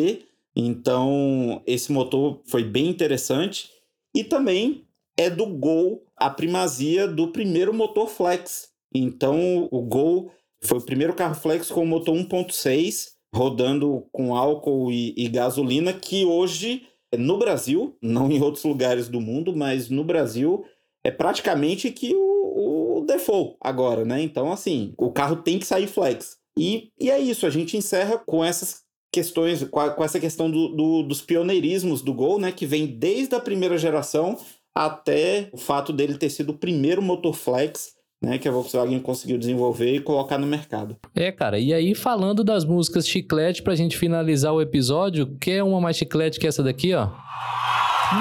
Então, 0.56 1.62
esse 1.66 1.92
motor 1.92 2.42
foi 2.46 2.64
bem 2.64 2.88
interessante. 2.88 3.70
E 4.16 4.24
também 4.24 4.86
é 5.18 5.30
do 5.30 5.46
Gol 5.46 6.06
a 6.16 6.30
primazia 6.30 7.08
do 7.08 7.32
primeiro 7.32 7.74
motor 7.74 8.08
flex. 8.08 8.70
Então, 8.94 9.68
o 9.72 9.82
Gol 9.82 10.32
foi 10.64 10.78
o 10.78 10.86
primeiro 10.86 11.14
carro 11.14 11.36
flex 11.36 11.70
com 11.70 11.86
motor 11.86 12.16
1.6, 12.16 13.12
rodando 13.34 14.08
com 14.12 14.36
álcool 14.36 14.92
e, 14.92 15.14
e 15.18 15.28
gasolina, 15.28 15.92
que 15.94 16.24
hoje 16.26 16.84
no 17.18 17.38
Brasil, 17.38 17.96
não 18.02 18.32
em 18.32 18.42
outros 18.42 18.64
lugares 18.64 19.08
do 19.08 19.22
mundo, 19.22 19.56
mas 19.56 19.90
no 19.90 20.04
Brasil 20.04 20.66
é 21.04 21.12
praticamente 21.12 21.92
que 21.92 22.16
o, 22.16 23.00
o 23.00 23.06
default 23.06 23.56
agora, 23.62 24.06
né? 24.06 24.22
Então, 24.22 24.52
assim, 24.52 24.94
o 24.98 25.12
carro 25.12 25.38
tem 25.38 25.60
que 25.60 25.66
sair 25.66 25.88
flex. 25.88 26.38
E, 26.58 26.92
e 27.00 27.10
é 27.10 27.20
isso, 27.20 27.46
a 27.46 27.50
gente 27.50 27.76
encerra 27.76 28.18
com 28.18 28.44
essas 28.44 28.83
questões, 29.14 29.64
com, 29.66 29.80
a, 29.80 29.92
com 29.92 30.04
essa 30.04 30.20
questão 30.20 30.50
do, 30.50 30.70
do, 30.70 31.04
dos 31.04 31.22
pioneirismos 31.22 32.02
do 32.02 32.14
Gol, 32.14 32.40
né? 32.40 32.52
Que 32.52 32.66
vem 32.66 32.88
desde 32.88 33.36
a 33.36 33.40
primeira 33.40 33.78
geração 33.78 34.38
até 34.76 35.50
o 35.54 35.58
fato 35.58 35.94
dele 35.94 36.18
ter 36.18 36.32
sido 36.32 36.50
o 36.50 36.58
primeiro 36.58 37.02
motor 37.02 37.34
flex 37.34 37.94
né, 38.24 38.38
que 38.38 38.48
a 38.48 38.52
Volkswagen 38.52 39.00
conseguiu 39.02 39.38
desenvolver 39.38 39.96
e 39.96 40.00
colocar 40.00 40.38
no 40.38 40.48
mercado. 40.48 40.96
É, 41.14 41.30
cara, 41.30 41.60
e 41.60 41.74
aí 41.74 41.94
falando 41.94 42.42
das 42.42 42.64
músicas 42.64 43.06
chiclete 43.06 43.62
pra 43.62 43.76
gente 43.76 43.98
finalizar 43.98 44.54
o 44.54 44.62
episódio, 44.62 45.36
quer 45.42 45.62
uma 45.62 45.82
mais 45.82 45.98
chiclete 45.98 46.40
que 46.40 46.48
essa 46.48 46.64
daqui, 46.64 46.94
ó? 46.94 47.10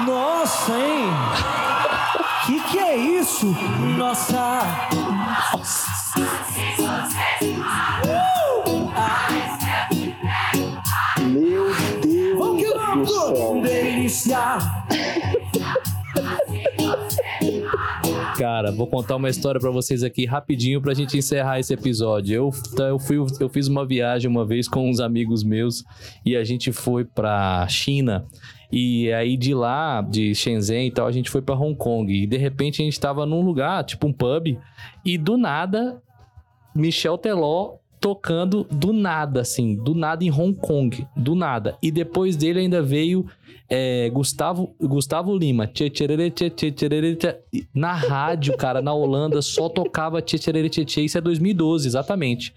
Nossa, 0.05 0.73
hein? 0.73 1.05
Que 2.45 2.61
que 2.69 2.77
é 2.79 2.97
isso? 2.97 3.45
Nossa! 3.97 4.89
Meu 6.77 6.82
Cara, 18.37 18.71
vou 18.71 18.87
contar 18.87 19.15
uma 19.15 19.29
história 19.29 19.59
pra 19.59 19.69
vocês 19.69 20.03
aqui 20.03 20.25
rapidinho 20.25 20.81
pra 20.81 20.93
gente 20.93 21.17
encerrar 21.17 21.59
esse 21.59 21.73
episódio. 21.73 22.35
Eu, 22.35 22.51
eu, 22.79 22.99
fui, 22.99 23.17
eu 23.39 23.49
fiz 23.49 23.67
uma 23.67 23.85
viagem 23.85 24.29
uma 24.29 24.45
vez 24.45 24.67
com 24.67 24.89
uns 24.89 24.99
amigos 24.99 25.43
meus 25.43 25.83
e 26.25 26.35
a 26.35 26.43
gente 26.43 26.71
foi 26.71 27.05
pra 27.05 27.67
China. 27.67 28.25
E 28.71 29.13
aí 29.13 29.37
de 29.37 29.53
lá, 29.53 30.01
de 30.01 30.33
Shenzhen 30.33 30.87
e 30.87 30.91
tal, 30.91 31.05
a 31.05 31.11
gente 31.11 31.29
foi 31.29 31.41
pra 31.41 31.55
Hong 31.55 31.75
Kong. 31.75 32.11
E 32.11 32.25
de 32.25 32.37
repente 32.37 32.81
a 32.81 32.85
gente 32.85 32.99
tava 32.99 33.25
num 33.25 33.41
lugar, 33.41 33.83
tipo 33.83 34.07
um 34.07 34.13
pub, 34.13 34.57
e 35.05 35.17
do 35.17 35.37
nada, 35.37 36.01
Michel 36.75 37.17
Teló 37.17 37.82
tocando 38.03 38.67
do 38.69 38.91
nada, 38.91 39.39
assim, 39.39 39.75
do 39.75 39.95
nada 39.95 40.25
em 40.25 40.29
Hong 40.29 40.53
Kong, 40.53 41.07
do 41.15 41.35
nada. 41.35 41.77
E 41.81 41.89
depois 41.89 42.35
dele 42.35 42.59
ainda 42.59 42.81
veio 42.81 43.25
é, 43.69 44.09
Gustavo, 44.09 44.75
Gustavo 44.77 45.33
Lima, 45.33 45.67
tchê, 45.67 45.89
tchê, 45.89 46.29
tchê, 46.29 46.49
tchê. 46.51 47.39
na 47.73 47.93
rádio, 47.93 48.57
cara, 48.57 48.81
na 48.81 48.93
Holanda, 48.93 49.41
só 49.41 49.69
tocava 49.69 50.21
tchê, 50.21 50.37
tchererê, 50.37 50.69
tchê, 50.69 50.83
tchê. 50.83 51.01
Isso 51.03 51.17
é 51.17 51.21
2012, 51.21 51.87
exatamente. 51.87 52.53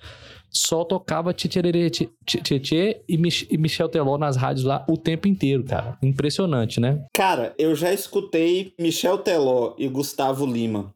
Só 0.51 0.83
tocava 0.83 1.33
tchê, 1.33 1.47
tchê, 1.47 1.63
tchê, 1.91 2.09
tchê, 2.43 2.59
tchê 2.59 3.03
e, 3.09 3.17
Mich 3.17 3.47
e 3.49 3.57
Michel 3.57 3.89
Teló 3.89 4.19
nas 4.19 4.35
rádios 4.37 4.65
lá 4.65 4.85
o 4.89 4.97
tempo 4.97 5.29
inteiro, 5.29 5.63
cara. 5.63 5.97
Impressionante, 6.03 6.81
né? 6.81 7.05
Cara, 7.15 7.55
eu 7.57 7.73
já 7.77 7.93
escutei 7.93 8.75
Michel 8.81 9.19
Teló 9.19 9.77
e 9.79 9.87
Gustavo 9.87 10.45
Lima 10.45 10.93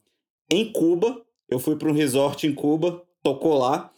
em 0.50 0.72
Cuba. 0.72 1.22
Eu 1.48 1.60
fui 1.60 1.76
para 1.76 1.88
um 1.88 1.94
resort 1.94 2.48
em 2.48 2.52
Cuba, 2.52 3.00
tocou 3.22 3.56
lá. 3.56 3.92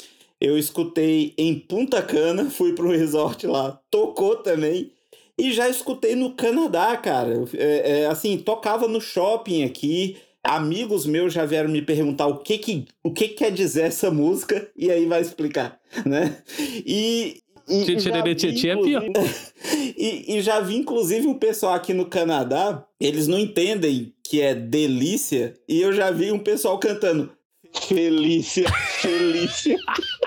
Eu 0.45 0.59
escutei 0.59 1.34
em 1.38 1.55
Punta 1.57 2.03
Cana, 2.03 2.51
fui 2.51 2.72
para 2.72 2.84
um 2.84 2.90
resort 2.90 3.47
lá, 3.47 3.78
tocou 3.88 4.34
também. 4.36 4.90
E 5.38 5.53
já 5.53 5.68
escutei 5.68 6.16
no 6.16 6.32
Canadá, 6.32 6.97
cara. 6.97 7.45
É, 7.55 8.01
é, 8.01 8.07
assim, 8.07 8.36
tocava 8.36 8.88
no 8.88 9.01
shopping 9.01 9.62
aqui. 9.62 10.16
Amigos 10.43 11.07
meus 11.07 11.32
já 11.32 11.47
vieram 11.47 11.70
me 11.70 11.80
perguntar 11.80 12.26
o 12.26 12.38
que 12.38 12.59
que, 12.59 12.86
o 13.05 13.12
que, 13.12 13.28
que 13.28 13.34
quer 13.34 13.53
dizer 13.53 13.82
essa 13.82 14.11
música, 14.11 14.68
e 14.76 14.90
aí 14.90 15.07
vai 15.07 15.20
explicar, 15.20 15.78
né? 16.05 16.38
E. 16.84 17.36
e- 17.68 17.84
e 17.95 18.01
já 18.11 18.24
vi, 18.24 18.97
é 18.97 18.99
inclusive- 19.07 19.95
e, 19.97 20.36
e 20.36 20.40
já 20.43 20.59
vi, 20.61 20.74
inclusive, 20.76 21.26
um 21.28 21.38
pessoal 21.38 21.74
aqui 21.74 21.95
no 21.95 22.07
Canadá, 22.07 22.84
eles 22.99 23.28
não 23.28 23.38
entendem 23.38 24.12
que 24.24 24.40
é 24.40 24.53
delícia, 24.57 25.55
e 25.68 25.80
eu 25.80 25.93
já 25.93 26.11
vi 26.11 26.32
um 26.32 26.38
pessoal 26.40 26.76
cantando. 26.80 27.30
Felícia, 27.88 28.68
Felícia. 29.01 29.78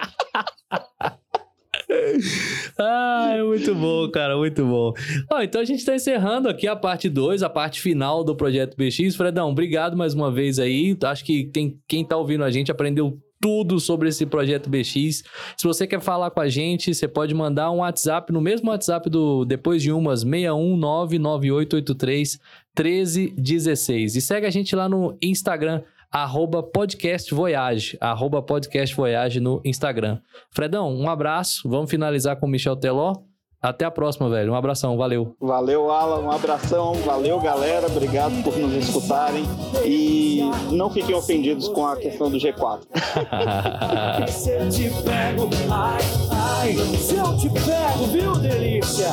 Ah, 2.77 3.35
é 3.37 3.43
muito 3.43 3.73
bom, 3.75 4.09
cara, 4.09 4.35
muito 4.35 4.65
bom. 4.65 4.93
Ó, 5.31 5.41
então 5.41 5.61
a 5.61 5.65
gente 5.65 5.85
tá 5.85 5.95
encerrando 5.95 6.49
aqui 6.49 6.67
a 6.67 6.75
parte 6.75 7.09
2, 7.09 7.43
a 7.43 7.49
parte 7.49 7.79
final 7.79 8.23
do 8.23 8.35
Projeto 8.35 8.75
BX. 8.75 9.15
Fredão, 9.15 9.49
obrigado 9.49 9.95
mais 9.95 10.13
uma 10.13 10.31
vez 10.31 10.59
aí. 10.59 10.97
Acho 11.03 11.23
que 11.23 11.45
tem, 11.45 11.79
quem 11.87 12.03
tá 12.03 12.17
ouvindo 12.17 12.43
a 12.43 12.51
gente 12.51 12.71
aprendeu 12.71 13.19
tudo 13.39 13.79
sobre 13.79 14.09
esse 14.09 14.25
Projeto 14.25 14.69
BX. 14.69 15.23
Se 15.55 15.67
você 15.67 15.85
quer 15.85 16.01
falar 16.01 16.31
com 16.31 16.39
a 16.39 16.49
gente, 16.49 16.93
você 16.93 17.07
pode 17.07 17.33
mandar 17.33 17.71
um 17.71 17.77
WhatsApp 17.77 18.33
no 18.33 18.41
mesmo 18.41 18.71
WhatsApp 18.71 19.09
do 19.09 19.45
Depois 19.45 19.81
de 19.81 19.91
Umas, 19.91 20.25
6199883 20.25 22.39
1316. 22.77 24.15
E 24.15 24.21
segue 24.21 24.47
a 24.47 24.49
gente 24.49 24.75
lá 24.75 24.89
no 24.89 25.17
Instagram, 25.21 25.81
arroba 26.15 26.63
podcast 26.63 27.35
voyage, 27.35 27.97
arroba 27.99 28.41
podcast 28.41 28.95
voyage 28.95 29.41
no 29.41 29.59
Instagram. 29.65 30.17
Fredão, 30.49 30.89
um 30.95 31.09
abraço. 31.09 31.67
Vamos 31.67 31.91
finalizar 31.91 32.37
com 32.37 32.45
o 32.45 32.49
Michel 32.49 32.77
Teló. 32.77 33.15
Até 33.61 33.83
a 33.83 33.91
próxima, 33.91 34.29
velho. 34.29 34.53
Um 34.53 34.55
abração, 34.55 34.95
valeu. 34.95 35.35
Valeu, 35.41 35.91
Alan. 35.91 36.21
Um 36.21 36.31
abração. 36.31 36.93
Valeu, 37.05 37.37
galera. 37.41 37.87
Obrigado 37.87 38.31
por 38.43 38.55
nos 38.57 38.73
escutarem. 38.75 39.43
E 39.85 40.39
não 40.71 40.89
fiquem 40.89 41.13
ofendidos 41.13 41.67
com 41.67 41.85
a 41.85 41.97
questão 41.97 42.29
do 42.31 42.37
G4. 42.37 42.83
Se 44.31 44.51
eu 44.51 44.69
te 44.69 44.89
pego, 45.03 45.49
ai, 45.69 46.01
ai, 46.31 46.73
se 46.97 47.15
eu 47.15 47.35
te 47.37 47.49
pego, 47.49 48.05
viu, 48.05 48.35
delícia? 48.35 49.09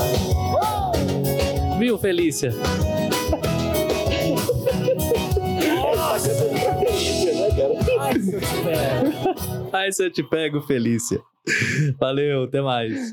Viu, 1.78 1.98
Felícia? 1.98 2.52
Ai, 8.02 8.20
se 8.20 8.34
eu 8.34 8.40
te 8.40 8.62
pego. 8.64 9.92
Se 9.92 10.04
eu 10.04 10.10
te 10.10 10.22
pego, 10.22 10.60
Felícia. 10.62 11.20
Valeu, 11.98 12.44
até 12.44 12.60
mais. 12.60 13.12